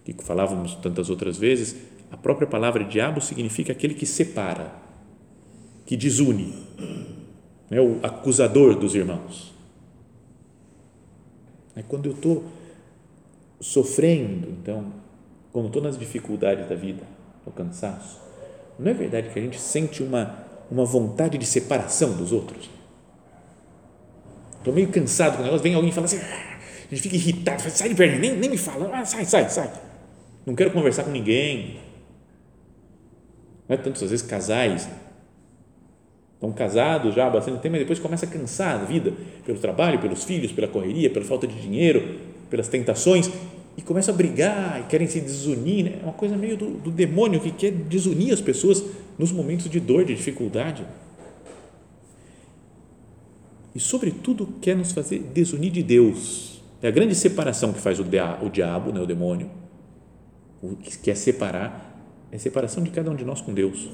que 0.05 0.13
falávamos 0.23 0.75
tantas 0.75 1.09
outras 1.09 1.39
vezes, 1.39 1.75
a 2.11 2.17
própria 2.19 2.47
palavra 2.47 2.85
diabo 2.85 3.19
significa 3.23 3.73
aquele 3.73 3.95
que 3.95 4.05
separa, 4.05 4.75
que 5.87 5.97
desune, 5.97 6.53
é 7.71 7.81
o 7.81 7.99
acusador 8.03 8.79
dos 8.79 8.95
irmãos. 8.95 9.55
É 11.75 11.83
quando 11.83 12.11
eu 12.11 12.13
estou 12.13 12.45
sofrendo, 13.59 14.51
então, 14.51 14.93
quando 15.51 15.69
estou 15.69 15.81
nas 15.81 15.97
dificuldades 15.97 16.69
da 16.69 16.75
vida, 16.75 17.05
no 17.47 17.53
cansaço, 17.53 18.21
não 18.79 18.91
é 18.91 18.93
verdade 18.93 19.31
que 19.31 19.39
a 19.39 19.43
gente 19.43 19.59
sente 19.59 20.03
uma, 20.03 20.52
uma 20.73 20.85
vontade 20.85 21.37
de 21.37 21.47
separação 21.47 22.13
dos 22.13 22.33
outros? 22.33 22.71
Estou 24.59 24.73
meio 24.73 24.89
cansado 24.89 25.37
com 25.37 25.43
o 25.43 25.45
negócio, 25.45 25.63
vem 25.63 25.75
alguém 25.75 25.91
e 25.91 25.93
fala 25.93 26.07
assim, 26.07 26.19
ah", 26.19 26.59
a 26.91 26.95
gente 26.95 27.03
fica 27.03 27.17
irritado, 27.17 27.63
sai 27.71 27.89
de 27.89 27.95
perto, 27.95 28.19
nem, 28.19 28.37
nem 28.37 28.51
me 28.51 28.57
fala, 28.57 28.91
ah, 28.93 29.05
sai, 29.05 29.25
sai, 29.25 29.49
sai. 29.49 29.73
Não 30.47 30.55
quero 30.55 30.71
conversar 30.71 31.05
com 31.05 31.11
ninguém. 31.11 31.79
Não 33.69 33.75
é 33.75 33.77
tanto, 33.77 34.03
às 34.03 34.11
vezes, 34.11 34.25
casais 34.25 34.89
estão 36.35 36.51
casados 36.53 37.15
já 37.15 37.29
há 37.29 37.31
bastante 37.31 37.61
tempo, 37.61 37.73
mas 37.73 37.81
depois 37.83 38.01
começa 38.01 38.27
a 38.27 38.29
cansar 38.29 38.81
da 38.81 38.85
vida, 38.85 39.13
pelo 39.47 39.59
trabalho, 39.61 40.01
pelos 40.01 40.25
filhos, 40.25 40.51
pela 40.51 40.67
correria, 40.67 41.09
pela 41.09 41.25
falta 41.25 41.47
de 41.47 41.55
dinheiro, 41.61 42.19
pelas 42.51 42.67
tentações, 42.67 43.31
e 43.77 43.83
começam 43.83 44.13
a 44.13 44.17
brigar 44.17 44.81
e 44.81 44.85
querem 44.85 45.07
se 45.07 45.21
desunir. 45.21 45.85
Né? 45.85 45.99
É 46.01 46.05
uma 46.05 46.13
coisa 46.13 46.37
meio 46.37 46.57
do, 46.57 46.71
do 46.71 46.91
demônio 46.91 47.41
que 47.41 47.53
quer 47.53 47.71
desunir 47.71 48.33
as 48.33 48.41
pessoas 48.41 48.83
nos 49.19 49.33
momentos 49.33 49.69
de 49.69 49.81
dor, 49.81 50.05
de 50.05 50.15
dificuldade. 50.15 50.87
E, 53.75 53.81
sobretudo, 53.81 54.47
quer 54.61 54.77
nos 54.77 54.93
fazer 54.93 55.19
desunir 55.19 55.73
de 55.73 55.83
Deus. 55.83 56.63
É 56.83 56.89
a 56.89 56.91
grande 56.91 57.15
separação 57.15 57.73
que 57.73 57.81
faz 57.81 57.99
o, 58.01 58.03
o 58.03 58.51
diabo, 58.51 58.93
né, 58.93 59.01
o 59.01 59.07
demônio, 59.07 59.51
o 60.63 60.77
que 60.77 60.99
quer 60.99 61.17
separar, 61.17 61.91
é 62.31 62.37
a 62.37 62.39
separação 62.39 62.83
de 62.83 62.91
cada 62.91 63.11
um 63.11 63.17
de 63.17 63.25
nós 63.25 63.41
com 63.41 63.53
Deus. 63.53 63.89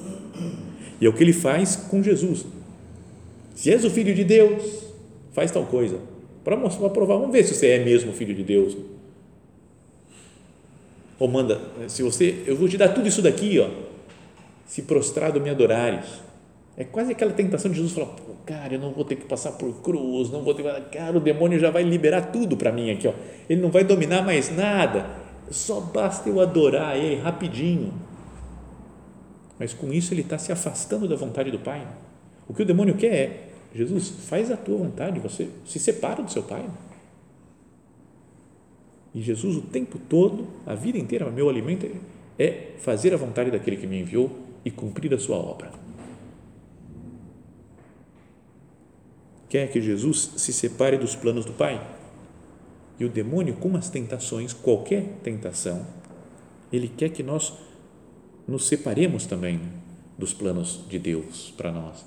E 1.01 1.07
é 1.07 1.09
o 1.09 1.13
que 1.13 1.23
ele 1.23 1.33
faz 1.33 1.77
com 1.77 2.03
Jesus. 2.03 2.47
Se 3.55 3.71
és 3.71 3.85
o 3.85 3.91
filho 3.91 4.15
de 4.15 4.25
Deus, 4.25 4.85
faz 5.33 5.51
tal 5.51 5.67
coisa. 5.67 6.01
Para 6.45 6.57
mostrar, 6.57 6.89
provar, 6.91 7.17
vamos 7.17 7.33
ver 7.33 7.45
se 7.45 7.55
você 7.55 7.69
é 7.69 7.85
mesmo 7.85 8.13
filho 8.13 8.35
de 8.35 8.43
Deus. 8.43 8.77
Ou 11.19 11.29
manda, 11.29 11.61
se 11.89 12.03
você, 12.03 12.43
eu 12.47 12.57
vou 12.57 12.69
te 12.69 12.77
dar 12.77 12.89
tudo 12.89 13.09
isso 13.09 13.21
daqui, 13.21 13.59
ó, 13.59 13.69
se 14.69 14.83
prostrado 14.83 15.41
me 15.41 15.51
adorares. 15.51 16.07
É 16.77 16.85
quase 16.85 17.11
aquela 17.11 17.33
tentação 17.33 17.69
de 17.73 17.79
Jesus 17.79 17.93
falar, 17.93 18.15
cara, 18.47 18.75
eu 18.75 18.79
não 18.79 18.93
vou 18.93 19.05
ter 19.05 19.17
que 19.17 19.25
passar 19.25 19.51
por 19.53 19.83
cruz, 19.83 20.31
não 20.31 20.45
vou 20.45 20.55
ter 20.55 20.63
que, 20.63 20.97
cara, 20.97 21.17
o 21.17 21.21
demônio 21.21 21.59
já 21.59 21.73
vai 21.73 21.83
liberar 21.83 22.31
tudo 22.31 22.57
para 22.57 22.71
mim 22.71 22.93
aqui, 22.93 23.09
ó. 23.09 23.13
Ele 23.51 23.61
não 23.61 23.71
vai 23.71 23.83
dominar 23.83 24.23
mais 24.23 24.55
nada. 24.55 25.05
Só 25.51 25.81
basta 25.81 26.29
eu 26.29 26.41
adorar 26.41 26.97
ele 26.97 27.17
rapidinho 27.17 27.93
mas 29.59 29.75
com 29.75 29.93
isso 29.93 30.15
ele 30.15 30.21
está 30.21 30.39
se 30.39 30.53
afastando 30.53 31.09
da 31.09 31.17
vontade 31.17 31.51
do 31.51 31.59
Pai. 31.59 31.87
O 32.47 32.55
que 32.55 32.63
o 32.63 32.65
demônio 32.65 32.95
quer 32.97 33.13
é, 33.13 33.49
Jesus, 33.75 34.09
faz 34.29 34.51
a 34.51 34.57
tua 34.57 34.79
vontade, 34.79 35.19
você 35.19 35.49
se 35.67 35.79
separa 35.79 36.23
do 36.23 36.31
seu 36.31 36.43
Pai. 36.43 36.65
E 39.15 39.21
Jesus, 39.21 39.57
o 39.57 39.63
tempo 39.63 39.99
todo, 40.09 40.47
a 40.65 40.75
vida 40.75 40.97
inteira, 40.97 41.29
meu 41.31 41.49
alimento 41.49 41.87
é 42.39 42.73
fazer 42.79 43.13
a 43.13 43.17
vontade 43.17 43.51
daquele 43.51 43.77
que 43.77 43.87
me 43.87 44.01
enviou 44.01 44.31
e 44.65 44.71
cumprir 44.71 45.13
a 45.15 45.19
sua 45.19 45.37
obra. 45.37 45.71
Quer 49.49 49.71
que 49.71 49.81
Jesus 49.81 50.33
se 50.37 50.53
separe 50.53 50.99
dos 50.99 51.17
planos 51.17 51.45
do 51.45 51.53
Pai? 51.53 51.97
E 52.99 53.05
o 53.05 53.09
demônio, 53.09 53.55
com 53.55 53.77
as 53.77 53.89
tentações, 53.89 54.53
qualquer 54.53 55.05
tentação, 55.23 55.87
ele 56.73 56.89
quer 56.89 57.11
que 57.11 57.23
nós 57.23 57.53
nos 58.47 58.67
separemos 58.67 59.25
também 59.25 59.61
dos 60.19 60.35
planos 60.35 60.85
de 60.89 60.99
Deus 60.99 61.53
para 61.57 61.71
nós. 61.71 62.05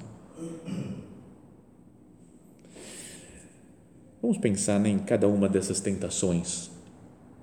Vamos 4.22 4.38
pensar 4.38 4.86
em 4.86 5.00
cada 5.00 5.28
uma 5.28 5.50
dessas 5.50 5.80
tentações. 5.80 6.70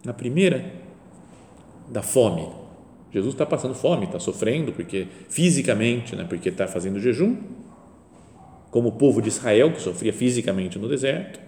Na 0.04 0.12
primeira, 0.12 0.72
da 1.88 2.02
fome. 2.02 2.67
Jesus 3.12 3.34
está 3.34 3.46
passando 3.46 3.74
fome, 3.74 4.06
está 4.06 4.20
sofrendo, 4.20 4.72
porque 4.72 5.08
fisicamente, 5.28 6.14
né, 6.14 6.24
porque 6.28 6.48
está 6.48 6.66
fazendo 6.66 7.00
jejum, 7.00 7.36
como 8.70 8.88
o 8.88 8.92
povo 8.92 9.22
de 9.22 9.28
Israel, 9.28 9.72
que 9.72 9.80
sofria 9.80 10.12
fisicamente 10.12 10.78
no 10.78 10.88
deserto. 10.88 11.40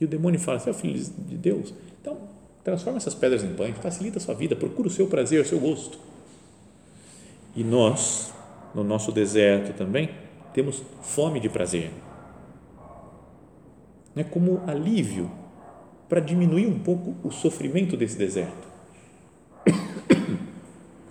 E 0.00 0.04
o 0.04 0.08
demônio 0.08 0.38
fala: 0.40 0.58
Você 0.58 0.70
é 0.70 0.72
filho 0.72 0.98
de 0.98 1.36
Deus? 1.36 1.72
Então, 2.00 2.18
Transforma 2.66 2.96
essas 2.96 3.14
pedras 3.14 3.44
em 3.44 3.54
pães, 3.54 3.76
facilita 3.78 4.18
a 4.18 4.20
sua 4.20 4.34
vida, 4.34 4.56
procura 4.56 4.88
o 4.88 4.90
seu 4.90 5.06
prazer, 5.06 5.40
o 5.40 5.44
seu 5.44 5.60
gosto. 5.60 6.00
E 7.54 7.62
nós, 7.62 8.34
no 8.74 8.82
nosso 8.82 9.12
deserto 9.12 9.72
também, 9.72 10.10
temos 10.52 10.82
fome 11.00 11.38
de 11.38 11.48
prazer. 11.48 11.92
É 14.16 14.24
como 14.24 14.64
alívio 14.66 15.30
para 16.08 16.18
diminuir 16.18 16.66
um 16.66 16.80
pouco 16.80 17.14
o 17.22 17.30
sofrimento 17.30 17.96
desse 17.96 18.18
deserto. 18.18 18.65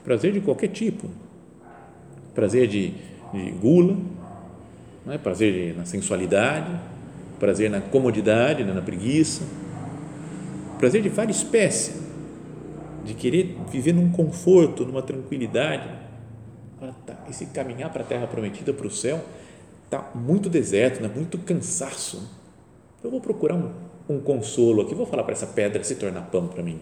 Prazer 0.05 0.31
de 0.31 0.39
qualquer 0.39 0.69
tipo. 0.69 1.09
Prazer 2.33 2.67
de, 2.67 2.93
de 3.33 3.51
gula, 3.59 3.97
é? 5.09 5.17
prazer 5.17 5.75
na 5.75 5.85
sensualidade, 5.85 6.71
prazer 7.39 7.69
na 7.69 7.81
comodidade, 7.81 8.63
né? 8.63 8.73
na 8.73 8.81
preguiça 8.81 9.43
prazer 10.77 11.01
de 11.01 11.09
várias 11.09 11.37
espécies, 11.37 11.95
de 13.03 13.13
querer 13.13 13.57
viver 13.71 13.93
num 13.93 14.11
conforto, 14.11 14.85
numa 14.85 15.01
tranquilidade. 15.01 15.89
Tá, 17.05 17.17
esse 17.29 17.47
caminhar 17.47 17.91
para 17.91 18.03
a 18.03 18.05
terra 18.05 18.27
prometida, 18.27 18.73
para 18.73 18.85
o 18.85 18.91
céu, 18.91 19.23
está 19.83 20.11
muito 20.13 20.49
deserto, 20.49 21.01
né? 21.01 21.09
muito 21.13 21.37
cansaço. 21.39 22.29
Eu 23.03 23.09
vou 23.09 23.21
procurar 23.21 23.55
um, 23.55 23.71
um 24.09 24.19
consolo 24.19 24.81
aqui, 24.81 24.93
vou 24.93 25.05
falar 25.05 25.23
para 25.23 25.33
essa 25.33 25.47
pedra 25.47 25.83
se 25.83 25.95
tornar 25.95 26.21
pão 26.29 26.47
para 26.47 26.61
mim. 26.61 26.79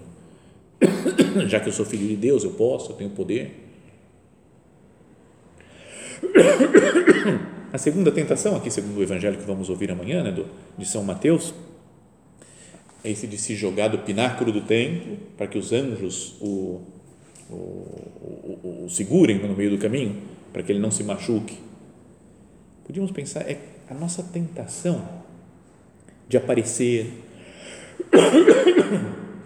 Já 1.47 1.59
que 1.59 1.69
eu 1.69 1.73
sou 1.73 1.85
filho 1.85 2.07
de 2.07 2.15
Deus, 2.15 2.43
eu 2.43 2.51
posso, 2.51 2.91
eu 2.91 2.95
tenho 2.95 3.09
poder. 3.09 3.51
A 7.73 7.77
segunda 7.79 8.11
tentação, 8.11 8.55
aqui 8.55 8.69
segundo 8.69 8.99
o 8.99 9.01
evangelho 9.01 9.35
que 9.35 9.45
vamos 9.45 9.67
ouvir 9.67 9.89
amanhã, 9.89 10.21
né, 10.21 10.31
do, 10.31 10.45
de 10.77 10.85
São 10.85 11.03
Mateus, 11.03 11.55
é 13.03 13.09
esse 13.09 13.25
de 13.25 13.35
se 13.35 13.55
jogar 13.55 13.87
do 13.87 13.97
pináculo 13.97 14.51
do 14.51 14.61
templo 14.61 15.17
para 15.35 15.47
que 15.47 15.57
os 15.57 15.73
anjos 15.73 16.35
o, 16.39 16.81
o, 17.49 17.53
o, 17.53 18.83
o 18.85 18.89
segurem 18.89 19.39
no 19.39 19.55
meio 19.55 19.71
do 19.71 19.79
caminho, 19.79 20.21
para 20.53 20.61
que 20.61 20.71
ele 20.71 20.77
não 20.77 20.91
se 20.91 21.03
machuque. 21.03 21.57
Podíamos 22.85 23.11
pensar, 23.11 23.41
é 23.41 23.57
a 23.89 23.93
nossa 23.95 24.21
tentação 24.21 25.23
de 26.27 26.37
aparecer, 26.37 27.11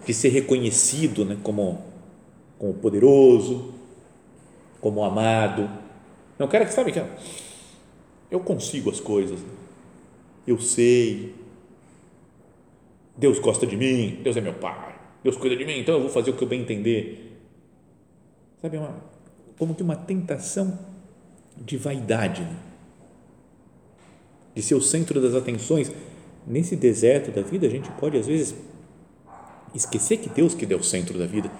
de 0.06 0.14
ser 0.14 0.28
reconhecido 0.28 1.24
né, 1.24 1.38
como, 1.42 1.82
como 2.58 2.74
poderoso, 2.74 3.74
como 4.80 5.04
amado. 5.04 5.68
Não, 6.38 6.46
o 6.46 6.48
cara 6.48 6.64
que 6.64 6.72
sabe 6.72 6.92
que 6.92 7.02
eu 8.30 8.40
consigo 8.40 8.90
as 8.90 9.00
coisas, 9.00 9.40
eu 10.46 10.58
sei, 10.60 11.34
Deus 13.16 13.38
gosta 13.38 13.66
de 13.66 13.76
mim, 13.76 14.20
Deus 14.22 14.36
é 14.36 14.40
meu 14.40 14.54
pai, 14.54 14.94
Deus 15.22 15.36
cuida 15.36 15.56
de 15.56 15.64
mim, 15.64 15.78
então 15.78 15.94
eu 15.94 16.00
vou 16.00 16.10
fazer 16.10 16.30
o 16.30 16.34
que 16.34 16.42
eu 16.42 16.48
bem 16.48 16.60
entender. 16.60 17.38
Sabe, 18.60 18.76
é 18.76 18.80
uma, 18.80 18.94
como 19.58 19.74
que 19.74 19.82
uma 19.82 19.96
tentação 19.96 20.78
de 21.56 21.76
vaidade, 21.76 22.42
né? 22.42 22.56
de 24.54 24.62
ser 24.62 24.74
o 24.74 24.82
centro 24.82 25.20
das 25.20 25.34
atenções. 25.34 25.92
Nesse 26.44 26.74
deserto 26.74 27.30
da 27.30 27.42
vida, 27.42 27.66
a 27.66 27.70
gente 27.70 27.88
pode, 27.92 28.16
às 28.16 28.26
vezes, 28.26 28.54
esquecer 29.74 30.18
que 30.18 30.28
Deus 30.28 30.54
que 30.54 30.66
deu 30.66 30.78
o 30.78 30.84
centro 30.84 31.18
da 31.18 31.26
vida 31.26 31.50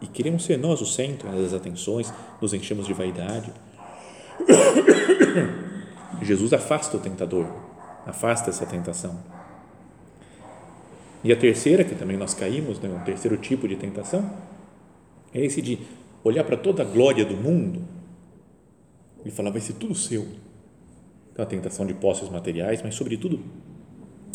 e 0.00 0.06
queremos 0.06 0.44
ser 0.44 0.58
nós 0.58 0.80
o 0.80 0.86
centro 0.86 1.30
das 1.30 1.54
atenções, 1.54 2.12
nos 2.40 2.52
enchemos 2.52 2.86
de 2.86 2.92
vaidade. 2.92 3.52
Jesus 6.22 6.52
afasta 6.52 6.96
o 6.96 7.00
tentador, 7.00 7.46
afasta 8.06 8.50
essa 8.50 8.66
tentação. 8.66 9.18
E 11.22 11.32
a 11.32 11.36
terceira, 11.36 11.84
que 11.84 11.94
também 11.94 12.16
nós 12.16 12.34
caímos, 12.34 12.78
né, 12.80 12.88
um 12.88 13.02
terceiro 13.02 13.36
tipo 13.38 13.66
de 13.66 13.76
tentação, 13.76 14.30
é 15.32 15.42
esse 15.42 15.62
de 15.62 15.78
olhar 16.22 16.44
para 16.44 16.56
toda 16.56 16.82
a 16.82 16.84
glória 16.84 17.24
do 17.24 17.36
mundo 17.36 17.82
e 19.24 19.30
falar, 19.30 19.50
vai 19.50 19.60
ser 19.60 19.72
tudo 19.74 19.94
seu. 19.94 20.26
Então, 21.32 21.44
a 21.44 21.48
tentação 21.48 21.86
de 21.86 21.94
posses 21.94 22.28
materiais, 22.28 22.82
mas, 22.82 22.94
sobretudo, 22.94 23.40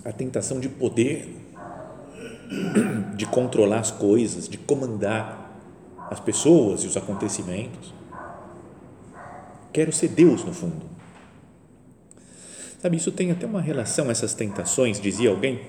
a 0.03 0.11
tentação 0.11 0.59
de 0.59 0.67
poder, 0.67 1.29
de 3.15 3.25
controlar 3.25 3.79
as 3.79 3.91
coisas, 3.91 4.49
de 4.49 4.57
comandar 4.57 5.49
as 6.09 6.19
pessoas 6.19 6.83
e 6.83 6.87
os 6.87 6.97
acontecimentos. 6.97 7.93
Quero 9.71 9.91
ser 9.91 10.09
Deus, 10.09 10.43
no 10.43 10.53
fundo. 10.53 10.85
Sabe, 12.81 12.97
isso 12.97 13.11
tem 13.11 13.31
até 13.31 13.45
uma 13.45 13.61
relação, 13.61 14.09
essas 14.09 14.33
tentações, 14.33 14.99
dizia 14.99 15.29
alguém, 15.29 15.59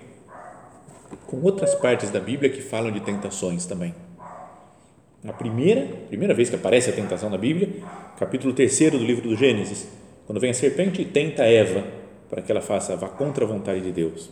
com 1.26 1.42
outras 1.42 1.74
partes 1.74 2.10
da 2.10 2.20
Bíblia 2.20 2.50
que 2.50 2.62
falam 2.62 2.90
de 2.92 3.00
tentações 3.00 3.66
também. 3.66 3.94
A 5.26 5.32
primeira, 5.32 5.86
primeira 6.08 6.32
vez 6.32 6.48
que 6.48 6.56
aparece 6.56 6.88
a 6.88 6.92
tentação 6.92 7.28
na 7.28 7.36
Bíblia, 7.36 7.68
capítulo 8.18 8.54
3 8.54 8.90
do 8.92 8.98
livro 8.98 9.28
do 9.28 9.36
Gênesis, 9.36 9.86
quando 10.26 10.40
vem 10.40 10.50
a 10.50 10.54
serpente 10.54 11.02
e 11.02 11.04
tenta 11.04 11.42
Eva 11.42 11.84
para 12.30 12.40
que 12.40 12.50
ela 12.50 12.62
faça, 12.62 12.96
vá 12.96 13.08
contra 13.08 13.44
a 13.44 13.48
vontade 13.48 13.80
de 13.80 13.92
Deus. 13.92 14.30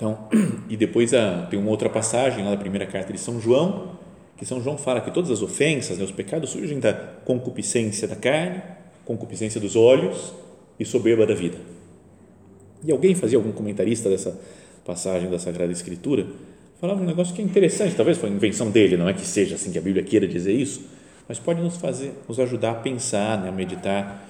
Então, 0.00 0.16
e 0.66 0.78
depois 0.78 1.12
a, 1.12 1.46
tem 1.50 1.58
uma 1.58 1.68
outra 1.68 1.90
passagem 1.90 2.42
lá 2.42 2.52
da 2.52 2.56
primeira 2.56 2.86
carta 2.86 3.12
de 3.12 3.20
São 3.20 3.38
João, 3.38 3.98
que 4.38 4.46
São 4.46 4.62
João 4.62 4.78
fala 4.78 5.02
que 5.02 5.10
todas 5.10 5.30
as 5.30 5.42
ofensas, 5.42 5.98
né, 5.98 6.04
os 6.04 6.10
pecados 6.10 6.48
surgem 6.48 6.80
da 6.80 6.94
concupiscência 6.94 8.08
da 8.08 8.16
carne, 8.16 8.62
concupiscência 9.04 9.60
dos 9.60 9.76
olhos 9.76 10.32
e 10.78 10.86
soberba 10.86 11.26
da 11.26 11.34
vida. 11.34 11.58
E 12.82 12.90
alguém 12.90 13.14
fazia 13.14 13.36
algum 13.36 13.52
comentarista 13.52 14.08
dessa 14.08 14.40
passagem 14.86 15.28
da 15.28 15.38
Sagrada 15.38 15.70
Escritura 15.70 16.26
falava 16.80 17.02
um 17.02 17.04
negócio 17.04 17.34
que 17.34 17.42
é 17.42 17.44
interessante, 17.44 17.94
talvez 17.94 18.16
foi 18.16 18.30
invenção 18.30 18.70
dele, 18.70 18.96
não 18.96 19.06
é 19.06 19.12
que 19.12 19.20
seja 19.20 19.56
assim 19.56 19.70
que 19.70 19.76
a 19.76 19.82
Bíblia 19.82 20.02
queira 20.02 20.26
dizer 20.26 20.54
isso, 20.54 20.86
mas 21.28 21.38
pode 21.38 21.60
nos 21.60 21.76
fazer, 21.76 22.14
nos 22.26 22.40
ajudar 22.40 22.70
a 22.70 22.74
pensar, 22.76 23.38
né, 23.38 23.50
a 23.50 23.52
meditar 23.52 24.26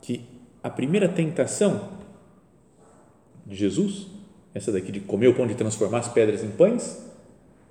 que 0.00 0.22
a 0.62 0.70
primeira 0.70 1.06
tentação 1.06 1.90
de 3.46 3.54
Jesus, 3.54 4.06
essa 4.58 4.70
daqui 4.70 4.92
de 4.92 5.00
comer 5.00 5.28
o 5.28 5.34
pão 5.34 5.46
de 5.46 5.54
transformar 5.54 5.98
as 5.98 6.08
pedras 6.08 6.44
em 6.44 6.50
pães, 6.50 7.02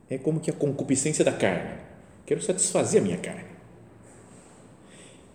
é 0.10 0.18
como 0.18 0.40
que 0.40 0.50
a 0.50 0.54
concupiscência 0.54 1.24
da 1.24 1.32
carne. 1.32 1.70
Quero 2.26 2.42
satisfazer 2.42 3.02
a 3.02 3.04
minha 3.04 3.18
carne. 3.18 3.46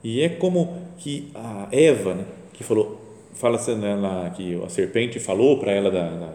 E 0.02 0.20
é 0.20 0.28
como 0.28 0.88
que 0.98 1.30
a 1.34 1.68
Eva, 1.70 2.14
né, 2.14 2.24
que 2.52 2.64
falou, 2.64 3.00
fala 3.34 3.58
ela, 3.84 4.30
que 4.30 4.60
a 4.62 4.68
serpente 4.68 5.20
falou 5.20 5.58
para 5.58 5.72
ela 5.72 5.90
da, 5.90 6.08
da, 6.08 6.34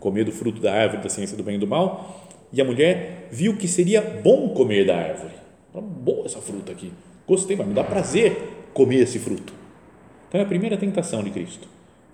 comer 0.00 0.24
do 0.24 0.32
fruto 0.32 0.60
da 0.60 0.72
árvore 0.72 1.02
da 1.02 1.08
ciência 1.08 1.36
do 1.36 1.42
bem 1.42 1.56
e 1.56 1.58
do 1.58 1.66
mal, 1.66 2.28
e 2.52 2.60
a 2.60 2.64
mulher 2.64 3.28
viu 3.30 3.56
que 3.56 3.66
seria 3.66 4.00
bom 4.00 4.50
comer 4.50 4.86
da 4.86 4.96
árvore. 4.96 5.34
Boa 5.72 6.26
essa 6.26 6.40
fruta 6.40 6.72
aqui. 6.72 6.92
Gostei, 7.26 7.56
mas 7.56 7.66
me 7.66 7.74
dá 7.74 7.82
prazer 7.82 8.68
comer 8.72 9.02
esse 9.02 9.18
fruto. 9.18 9.52
Então 10.28 10.40
é 10.40 10.44
a 10.44 10.46
primeira 10.46 10.76
tentação 10.76 11.22
de 11.22 11.30
Cristo. 11.30 11.68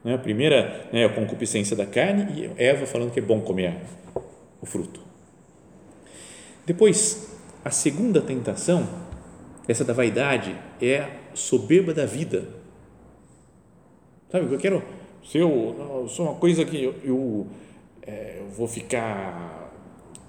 Né? 0.04 0.14
A 0.14 0.18
primeira 0.18 0.88
né, 0.92 1.04
a 1.04 1.08
concupiscência 1.08 1.76
da 1.76 1.86
carne 1.86 2.50
e 2.56 2.62
Eva 2.62 2.86
falando 2.86 3.12
que 3.12 3.18
é 3.18 3.22
bom 3.22 3.40
comer 3.40 3.76
o 4.60 4.66
fruto. 4.66 5.00
Depois, 6.66 7.36
a 7.64 7.70
segunda 7.70 8.20
tentação, 8.20 8.88
essa 9.66 9.84
da 9.84 9.92
vaidade, 9.92 10.54
é 10.80 10.98
a 10.98 11.10
soberba 11.34 11.92
da 11.92 12.06
vida. 12.06 12.48
Sabe, 14.30 14.52
eu 14.52 14.58
quero 14.58 14.82
se 15.24 15.38
eu, 15.38 16.06
sou 16.08 16.26
uma 16.26 16.34
coisa 16.34 16.64
que 16.64 16.82
eu, 16.82 16.94
eu, 17.04 17.46
é, 18.02 18.38
eu 18.40 18.48
vou 18.50 18.66
ficar, 18.66 19.72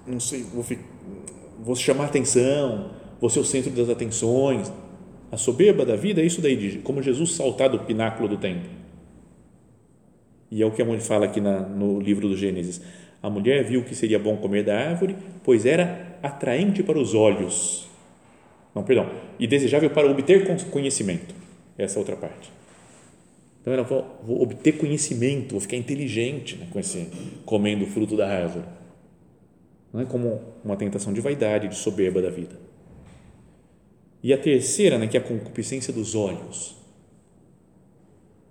não 0.06 0.20
sei, 0.20 0.42
vou, 0.42 0.64
vou 1.60 1.74
chamar 1.74 2.06
atenção, 2.06 2.90
vou 3.20 3.30
ser 3.30 3.40
o 3.40 3.44
centro 3.44 3.70
das 3.70 3.88
atenções. 3.88 4.72
A 5.30 5.36
soberba 5.36 5.86
da 5.86 5.96
vida 5.96 6.20
é 6.20 6.26
isso 6.26 6.42
daí, 6.42 6.78
como 6.84 7.02
Jesus 7.02 7.32
saltar 7.32 7.70
do 7.70 7.78
pináculo 7.80 8.28
do 8.28 8.36
templo. 8.36 8.81
E 10.52 10.60
é 10.60 10.66
o 10.66 10.70
que 10.70 10.82
a 10.82 10.84
mulher 10.84 11.00
fala 11.00 11.24
aqui 11.24 11.40
na, 11.40 11.60
no 11.60 11.98
livro 11.98 12.28
do 12.28 12.36
Gênesis. 12.36 12.82
A 13.22 13.30
mulher 13.30 13.64
viu 13.64 13.82
que 13.82 13.94
seria 13.94 14.18
bom 14.18 14.36
comer 14.36 14.62
da 14.62 14.78
árvore, 14.78 15.16
pois 15.42 15.64
era 15.64 16.18
atraente 16.22 16.82
para 16.82 16.98
os 16.98 17.14
olhos. 17.14 17.88
Não, 18.74 18.82
perdão. 18.84 19.08
E 19.38 19.46
desejável 19.46 19.88
para 19.88 20.10
obter 20.10 20.44
conhecimento. 20.70 21.34
Essa 21.78 21.98
outra 21.98 22.16
parte. 22.16 22.52
Então 23.62 23.72
ela 23.72 23.82
falou, 23.82 24.20
vou 24.22 24.42
obter 24.42 24.72
conhecimento, 24.72 25.52
vou 25.52 25.60
ficar 25.60 25.76
inteligente 25.76 26.56
né, 26.56 26.66
com 26.70 26.78
esse 26.78 27.08
comendo 27.46 27.84
o 27.84 27.86
fruto 27.86 28.14
da 28.14 28.28
árvore. 28.28 28.66
Não 29.90 30.02
é 30.02 30.04
como 30.04 30.38
uma 30.62 30.76
tentação 30.76 31.14
de 31.14 31.22
vaidade, 31.22 31.66
de 31.66 31.76
soberba 31.76 32.20
da 32.20 32.28
vida. 32.28 32.60
E 34.22 34.34
a 34.34 34.38
terceira, 34.38 34.98
né, 34.98 35.06
que 35.06 35.16
é 35.16 35.20
a 35.20 35.22
concupiscência 35.22 35.94
dos 35.94 36.14
olhos. 36.14 36.76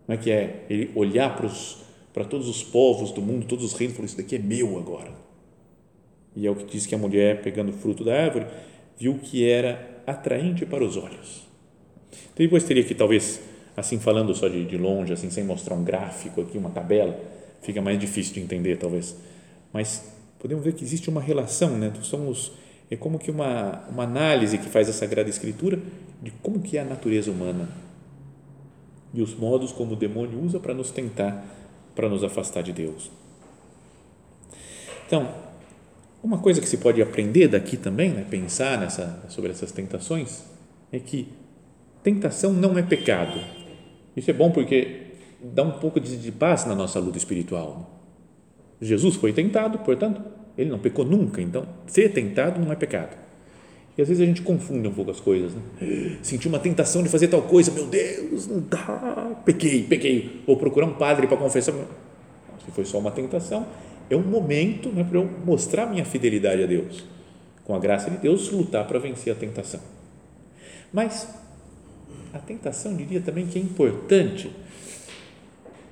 Não 0.08 0.16
é 0.16 0.18
que 0.18 0.32
é 0.32 0.66
ele 0.68 0.90
olhar 0.96 1.36
para 1.36 1.46
os 1.46 1.91
para 2.14 2.26
todos 2.26 2.48
os 2.48 2.64
povos 2.64 3.12
do 3.12 3.22
mundo, 3.22 3.46
todos 3.46 3.66
os 3.66 3.74
reinos, 3.74 3.96
falou: 3.96 4.06
Isso 4.06 4.18
daqui 4.18 4.36
é 4.36 4.40
meu 4.40 4.78
agora. 4.78 5.12
E 6.36 6.48
é 6.48 6.52
o 6.52 6.56
que 6.56 6.66
diz 6.66 6.86
que 6.86 6.96
a 6.96 6.98
mulher, 6.98 7.42
pegando 7.42 7.70
o 7.70 7.74
fruto 7.74 8.04
da 8.04 8.16
árvore, 8.16 8.48
viu 8.98 9.18
que 9.18 9.48
era 9.48 10.02
atraente 10.08 10.66
para 10.66 10.84
os 10.84 10.96
olhos. 10.98 11.48
Então, 12.34 12.46
depois 12.46 12.64
teria 12.64 12.84
que, 12.84 12.96
talvez, 12.96 13.42
assim, 13.76 14.00
falando 14.00 14.34
só 14.34 14.48
de, 14.48 14.66
de 14.66 14.78
longe, 14.78 15.14
assim, 15.14 15.30
sem 15.30 15.44
mostrar 15.44 15.76
um 15.76 15.84
gráfico 15.84 16.42
aqui, 16.42 16.58
uma 16.58 16.70
tabela, 16.70 17.20
fica 17.62 17.82
mais 17.82 18.00
difícil 18.00 18.34
de 18.34 18.42
entender, 18.42 18.78
talvez. 18.78 19.16
Mas 19.74 20.14
podemos 20.40 20.64
ver 20.64 20.74
que 20.74 20.84
existe 20.84 21.10
uma 21.10 21.22
relação, 21.22 21.78
né? 21.78 21.92
Somos, 22.02 22.52
é 22.90 22.96
como 22.96 23.20
que 23.20 23.30
uma, 23.30 23.86
uma 23.90 24.04
análise 24.04 24.58
que 24.58 24.70
faz 24.70 24.90
a 24.90 24.94
Sagrada 24.94 25.30
Escritura 25.30 25.80
de 26.22 26.32
como 26.42 26.60
que 26.60 26.78
é 26.78 26.82
a 26.82 26.86
natureza 26.86 27.32
humana 27.32 27.70
e 29.14 29.22
os 29.22 29.36
modos 29.36 29.72
como 29.72 29.94
o 29.94 29.96
demônio 29.96 30.40
usa 30.42 30.60
para 30.60 30.74
nos 30.74 30.92
tentar 30.92 31.46
para 31.96 32.10
nos 32.10 32.24
afastar 32.24 32.64
de 32.64 32.74
Deus. 32.74 33.12
Então, 35.08 35.30
uma 36.24 36.38
coisa 36.38 36.62
que 36.62 36.68
se 36.68 36.78
pode 36.78 37.02
aprender 37.02 37.48
daqui 37.48 37.76
também, 37.76 38.10
né, 38.10 38.26
pensar 38.30 38.78
nessa, 38.78 39.26
sobre 39.28 39.52
essas 39.52 39.72
tentações, 39.72 40.44
é 40.92 41.00
que 41.00 41.28
tentação 42.04 42.54
não 42.54 42.78
é 42.78 42.82
pecado. 42.84 43.40
Isso 44.16 44.30
é 44.30 44.34
bom 44.34 44.52
porque 44.52 45.16
dá 45.42 45.64
um 45.64 45.80
pouco 45.80 46.00
de, 46.00 46.18
de 46.18 46.32
paz 46.32 46.66
na 46.66 46.76
nossa 46.76 47.00
luta 47.00 47.18
espiritual. 47.18 48.00
Jesus 48.80 49.16
foi 49.16 49.34
tentado, 49.34 49.80
portanto, 49.80 50.22
ele 50.58 50.70
não 50.70 50.80
pecou 50.80 51.06
nunca. 51.06 51.42
Então, 51.42 51.66
ser 51.88 52.10
tentado 52.10 52.60
não 52.60 52.72
é 52.72 52.76
pecado. 52.76 53.21
E 54.02 54.04
às 54.04 54.08
vezes 54.08 54.24
a 54.24 54.26
gente 54.26 54.42
confunde 54.42 54.88
um 54.88 54.92
pouco 54.92 55.12
as 55.12 55.20
coisas. 55.20 55.54
Né? 55.54 56.18
Senti 56.24 56.48
uma 56.48 56.58
tentação 56.58 57.04
de 57.04 57.10
fazer 57.10 57.28
tal 57.28 57.44
coisa, 57.44 57.70
meu 57.70 57.86
Deus, 57.86 58.48
não 58.48 58.60
dá, 58.60 59.32
pequei, 59.46 59.84
pequei. 59.84 60.42
Vou 60.48 60.58
procurar 60.58 60.88
um 60.88 60.94
padre 60.94 61.28
para 61.28 61.38
confessar. 61.38 61.72
Se 62.66 62.72
foi 62.72 62.84
só 62.84 62.98
uma 62.98 63.12
tentação, 63.12 63.68
é 64.10 64.16
um 64.16 64.24
momento 64.24 64.90
né, 64.90 65.04
para 65.04 65.20
eu 65.20 65.30
mostrar 65.46 65.86
minha 65.86 66.04
fidelidade 66.04 66.64
a 66.64 66.66
Deus. 66.66 67.06
Com 67.64 67.76
a 67.76 67.80
graça 67.80 68.10
de 68.10 68.18
Deus, 68.18 68.50
lutar 68.50 68.88
para 68.88 68.98
vencer 68.98 69.34
a 69.34 69.36
tentação. 69.36 69.80
Mas 70.92 71.28
a 72.34 72.40
tentação, 72.40 72.96
diria 72.96 73.22
também 73.22 73.46
que 73.46 73.60
é 73.60 73.62
importante 73.62 74.50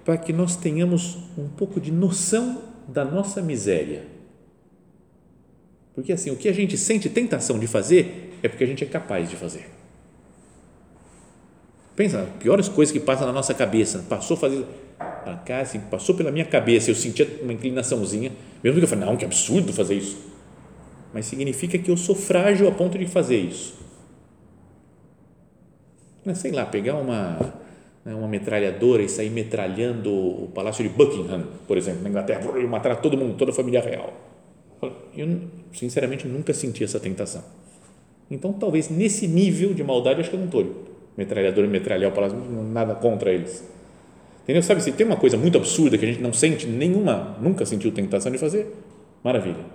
para 0.04 0.17
que 0.17 0.34
nós 0.34 0.56
tenhamos 0.56 1.15
um 1.38 1.48
pouco 1.48 1.80
de 1.80 1.91
noção 1.91 2.60
da 2.88 3.06
nossa 3.06 3.39
miséria 3.39 4.02
porque 5.99 6.13
assim, 6.13 6.31
o 6.31 6.38
que 6.38 6.47
a 6.47 6.53
gente 6.53 6.77
sente 6.77 7.09
tentação 7.09 7.59
de 7.59 7.67
fazer 7.67 8.38
é 8.41 8.47
porque 8.47 8.63
a 8.63 8.67
gente 8.67 8.85
é 8.85 8.88
capaz 8.88 9.29
de 9.29 9.35
fazer. 9.35 9.69
Pensa, 11.93 12.25
piores 12.39 12.69
coisas 12.69 12.93
que 12.93 13.01
passam 13.01 13.27
na 13.27 13.33
nossa 13.33 13.53
cabeça, 13.53 14.05
passou 14.07 14.38
a 14.38 14.39
fazer, 14.39 14.65
cá, 15.45 15.59
assim, 15.59 15.77
passou 15.91 16.15
pela 16.15 16.31
minha 16.31 16.45
cabeça, 16.45 16.89
eu 16.89 16.95
sentia 16.95 17.27
uma 17.41 17.51
inclinaçãozinha, 17.51 18.31
mesmo 18.63 18.79
que 18.79 18.85
eu 18.85 18.88
falei, 18.88 19.03
não, 19.03 19.17
que 19.17 19.25
absurdo 19.25 19.73
fazer 19.73 19.95
isso. 19.95 20.17
Mas 21.13 21.25
significa 21.25 21.77
que 21.77 21.91
eu 21.91 21.97
sou 21.97 22.15
frágil 22.15 22.69
a 22.69 22.71
ponto 22.71 22.97
de 22.97 23.05
fazer 23.05 23.38
isso. 23.38 23.77
Sei 26.33 26.51
lá, 26.51 26.65
pegar 26.65 26.95
uma, 26.95 27.55
né, 28.05 28.15
uma 28.15 28.27
metralhadora 28.29 29.03
e 29.03 29.09
sair 29.09 29.31
metralhando 29.31 30.09
o 30.13 30.49
palácio 30.55 30.81
de 30.81 30.89
Buckingham, 30.89 31.45
por 31.67 31.77
exemplo, 31.77 32.03
na 32.03 32.09
Inglaterra, 32.09 32.57
e 32.57 32.65
matar 32.65 32.95
todo 33.01 33.17
mundo, 33.17 33.35
toda 33.35 33.51
a 33.51 33.53
família 33.53 33.81
real 33.81 34.28
eu, 35.15 35.41
sinceramente, 35.73 36.27
nunca 36.27 36.53
senti 36.53 36.83
essa 36.83 36.99
tentação. 36.99 37.43
Então, 38.31 38.53
talvez 38.53 38.89
nesse 38.89 39.27
nível 39.27 39.73
de 39.73 39.83
maldade, 39.83 40.21
acho 40.21 40.29
que 40.29 40.35
eu 40.35 40.39
não 40.39 40.45
estou. 40.47 40.85
Metralhador 41.17 41.67
metralhar 41.67 42.11
o 42.11 42.13
palácio, 42.13 42.37
nada 42.37 42.95
contra 42.95 43.31
eles. 43.31 43.63
Entendeu? 44.43 44.63
Sabe, 44.63 44.81
se 44.81 44.91
tem 44.91 45.05
uma 45.05 45.17
coisa 45.17 45.37
muito 45.37 45.57
absurda 45.57 45.97
que 45.97 46.05
a 46.05 46.07
gente 46.07 46.21
não 46.21 46.31
sente 46.31 46.65
nenhuma, 46.65 47.37
nunca 47.41 47.65
sentiu 47.65 47.91
tentação 47.91 48.31
de 48.31 48.37
fazer, 48.37 48.73
maravilha. 49.23 49.65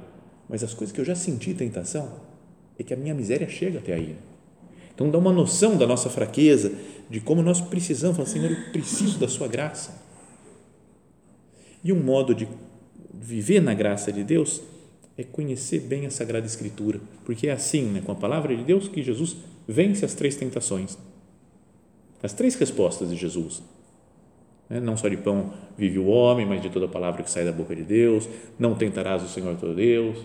Mas 0.48 0.64
as 0.64 0.72
coisas 0.72 0.94
que 0.94 1.00
eu 1.00 1.04
já 1.04 1.14
senti 1.14 1.52
tentação, 1.52 2.12
é 2.78 2.82
que 2.82 2.92
a 2.92 2.96
minha 2.96 3.14
miséria 3.14 3.48
chega 3.48 3.78
até 3.78 3.94
aí. 3.94 4.16
Então, 4.94 5.10
dá 5.10 5.18
uma 5.18 5.32
noção 5.32 5.76
da 5.76 5.86
nossa 5.86 6.08
fraqueza, 6.08 6.72
de 7.10 7.20
como 7.20 7.42
nós 7.42 7.60
precisamos, 7.60 8.16
falar, 8.16 8.28
Senhor, 8.28 8.50
eu 8.50 8.56
preciso 8.72 9.18
da 9.18 9.28
Sua 9.28 9.48
graça. 9.48 10.02
E 11.82 11.92
um 11.92 12.02
modo 12.02 12.34
de 12.34 12.48
viver 13.12 13.60
na 13.60 13.74
graça 13.74 14.12
de 14.12 14.24
Deus 14.24 14.62
é 15.16 15.22
conhecer 15.22 15.81
bem 15.81 16.07
a 16.07 16.11
Sagrada 16.11 16.46
Escritura, 16.46 17.00
porque 17.24 17.46
é 17.46 17.53
assim, 17.53 17.85
né, 17.85 18.03
com 18.05 18.12
a 18.12 18.16
palavra 18.16 18.55
de 18.57 18.64
Deus, 18.64 18.88
que 18.88 19.03
Jesus 19.03 19.37
vence 19.66 20.05
as 20.05 20.14
três 20.14 20.37
tentações, 20.37 20.98
as 22.22 22.33
três 22.33 22.55
respostas 22.57 23.11
de 23.11 23.16
Jesus. 23.16 23.62
Né, 24.68 24.81
não 24.81 24.96
só 24.96 25.09
de 25.09 25.16
pão 25.16 25.53
vive 25.79 25.98
o 25.98 26.07
homem, 26.07 26.44
mas 26.44 26.61
de 26.61 26.68
toda 26.68 26.88
palavra 26.88 27.22
que 27.22 27.31
sai 27.31 27.44
da 27.44 27.53
boca 27.53 27.77
de 27.77 27.83
Deus. 27.83 28.29
Não 28.59 28.74
tentarás 28.74 29.22
o 29.22 29.29
Senhor 29.29 29.55
teu 29.57 29.74
Deus, 29.74 30.18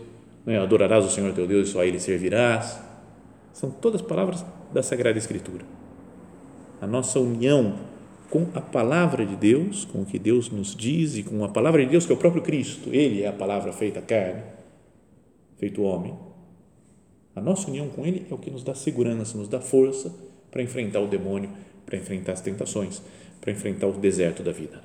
né, 0.45 0.57
adorarás 0.59 1.05
o 1.05 1.09
Senhor 1.09 1.33
teu 1.33 1.45
Deus 1.45 1.69
e 1.69 1.71
só 1.71 1.81
a 1.81 1.85
Ele 1.85 1.99
servirás. 1.99 2.79
São 3.53 3.69
todas 3.69 4.01
palavras 4.01 4.43
da 4.73 4.81
Sagrada 4.81 5.17
Escritura. 5.17 5.65
A 6.81 6.87
nossa 6.87 7.19
união 7.19 7.75
com 8.29 8.47
a 8.53 8.61
palavra 8.61 9.25
de 9.25 9.35
Deus, 9.35 9.85
com 9.85 10.01
o 10.01 10.05
que 10.05 10.17
Deus 10.17 10.49
nos 10.49 10.75
diz 10.75 11.17
e 11.17 11.23
com 11.23 11.43
a 11.43 11.49
palavra 11.49 11.83
de 11.83 11.91
Deus 11.91 12.05
que 12.05 12.11
é 12.11 12.15
o 12.15 12.17
próprio 12.17 12.41
Cristo, 12.41 12.89
Ele 12.93 13.23
é 13.23 13.27
a 13.27 13.33
palavra 13.33 13.73
feita 13.73 14.01
carne 14.01 14.58
feito 15.59 15.83
homem, 15.83 16.17
A 17.35 17.41
nossa 17.41 17.69
união 17.69 17.87
com 17.87 18.05
Ele 18.05 18.25
é 18.29 18.33
o 18.33 18.37
que 18.37 18.51
nos 18.51 18.63
dá 18.63 18.75
segurança, 18.75 19.37
nos 19.37 19.47
dá 19.47 19.61
força 19.61 20.13
para 20.51 20.61
enfrentar 20.61 20.99
o 20.99 21.07
demônio, 21.07 21.49
para 21.85 21.97
enfrentar 21.97 22.33
as 22.33 22.41
tentações, 22.41 23.01
para 23.39 23.51
enfrentar 23.51 23.87
o 23.87 23.93
deserto 23.93 24.43
da 24.43 24.51
vida. 24.51 24.81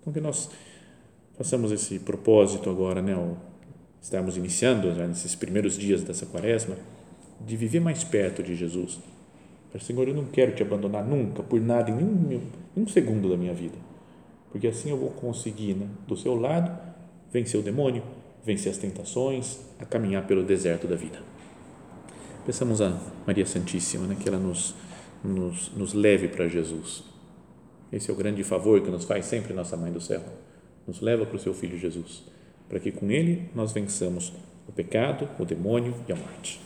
Então, 0.00 0.10
que 0.10 0.20
nós 0.20 0.48
façamos 1.36 1.72
esse 1.72 1.98
propósito 1.98 2.70
agora, 2.70 3.02
né, 3.02 3.12
ao 3.12 3.36
estarmos 4.00 4.36
iniciando 4.36 4.94
já 4.94 5.06
nesses 5.06 5.34
primeiros 5.34 5.76
dias 5.76 6.02
dessa 6.02 6.24
quaresma, 6.24 6.76
de 7.44 7.56
viver 7.56 7.80
mais 7.80 8.04
perto 8.04 8.42
de 8.42 8.54
Jesus. 8.54 8.98
Senhor, 9.80 10.06
eu 10.06 10.14
não 10.14 10.24
quero 10.26 10.54
te 10.54 10.62
abandonar 10.62 11.04
nunca, 11.04 11.42
por 11.42 11.60
nada, 11.60 11.90
em 11.90 11.94
nenhum, 11.94 12.40
nenhum 12.74 12.88
segundo 12.88 13.28
da 13.28 13.36
minha 13.36 13.52
vida, 13.52 13.76
porque 14.50 14.68
assim 14.68 14.88
eu 14.88 14.96
vou 14.96 15.10
conseguir, 15.10 15.74
né, 15.74 15.88
do 16.06 16.16
seu 16.16 16.34
lado, 16.36 16.70
vencer 17.32 17.58
o 17.58 17.62
demônio, 17.62 18.02
vencer 18.44 18.70
as 18.70 18.78
tentações, 18.78 19.58
a 19.78 19.84
caminhar 19.84 20.26
pelo 20.26 20.42
deserto 20.42 20.86
da 20.86 20.96
vida. 20.96 21.18
Pensamos 22.44 22.80
a 22.80 23.00
Maria 23.26 23.46
Santíssima, 23.46 24.06
né, 24.06 24.16
que 24.20 24.28
ela 24.28 24.38
nos, 24.38 24.74
nos, 25.22 25.70
nos 25.74 25.94
leve 25.94 26.28
para 26.28 26.46
Jesus. 26.46 27.04
Esse 27.90 28.10
é 28.10 28.12
o 28.12 28.16
grande 28.16 28.44
favor 28.44 28.80
que 28.82 28.90
nos 28.90 29.04
faz 29.04 29.24
sempre 29.24 29.54
nossa 29.54 29.76
Mãe 29.76 29.90
do 29.90 30.00
Céu. 30.00 30.22
Nos 30.86 31.00
leva 31.00 31.24
para 31.24 31.36
o 31.36 31.40
seu 31.40 31.54
Filho 31.54 31.78
Jesus, 31.78 32.24
para 32.68 32.78
que 32.78 32.92
com 32.92 33.10
ele 33.10 33.48
nós 33.54 33.72
vençamos 33.72 34.32
o 34.68 34.72
pecado, 34.72 35.28
o 35.38 35.44
demônio 35.44 35.94
e 36.06 36.12
a 36.12 36.16
morte. 36.16 36.60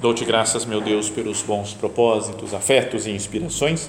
Dou-te 0.00 0.24
graças, 0.24 0.64
meu 0.64 0.80
Deus, 0.80 1.10
pelos 1.10 1.42
bons 1.42 1.74
propósitos, 1.74 2.54
afetos 2.54 3.06
e 3.06 3.10
inspirações 3.10 3.88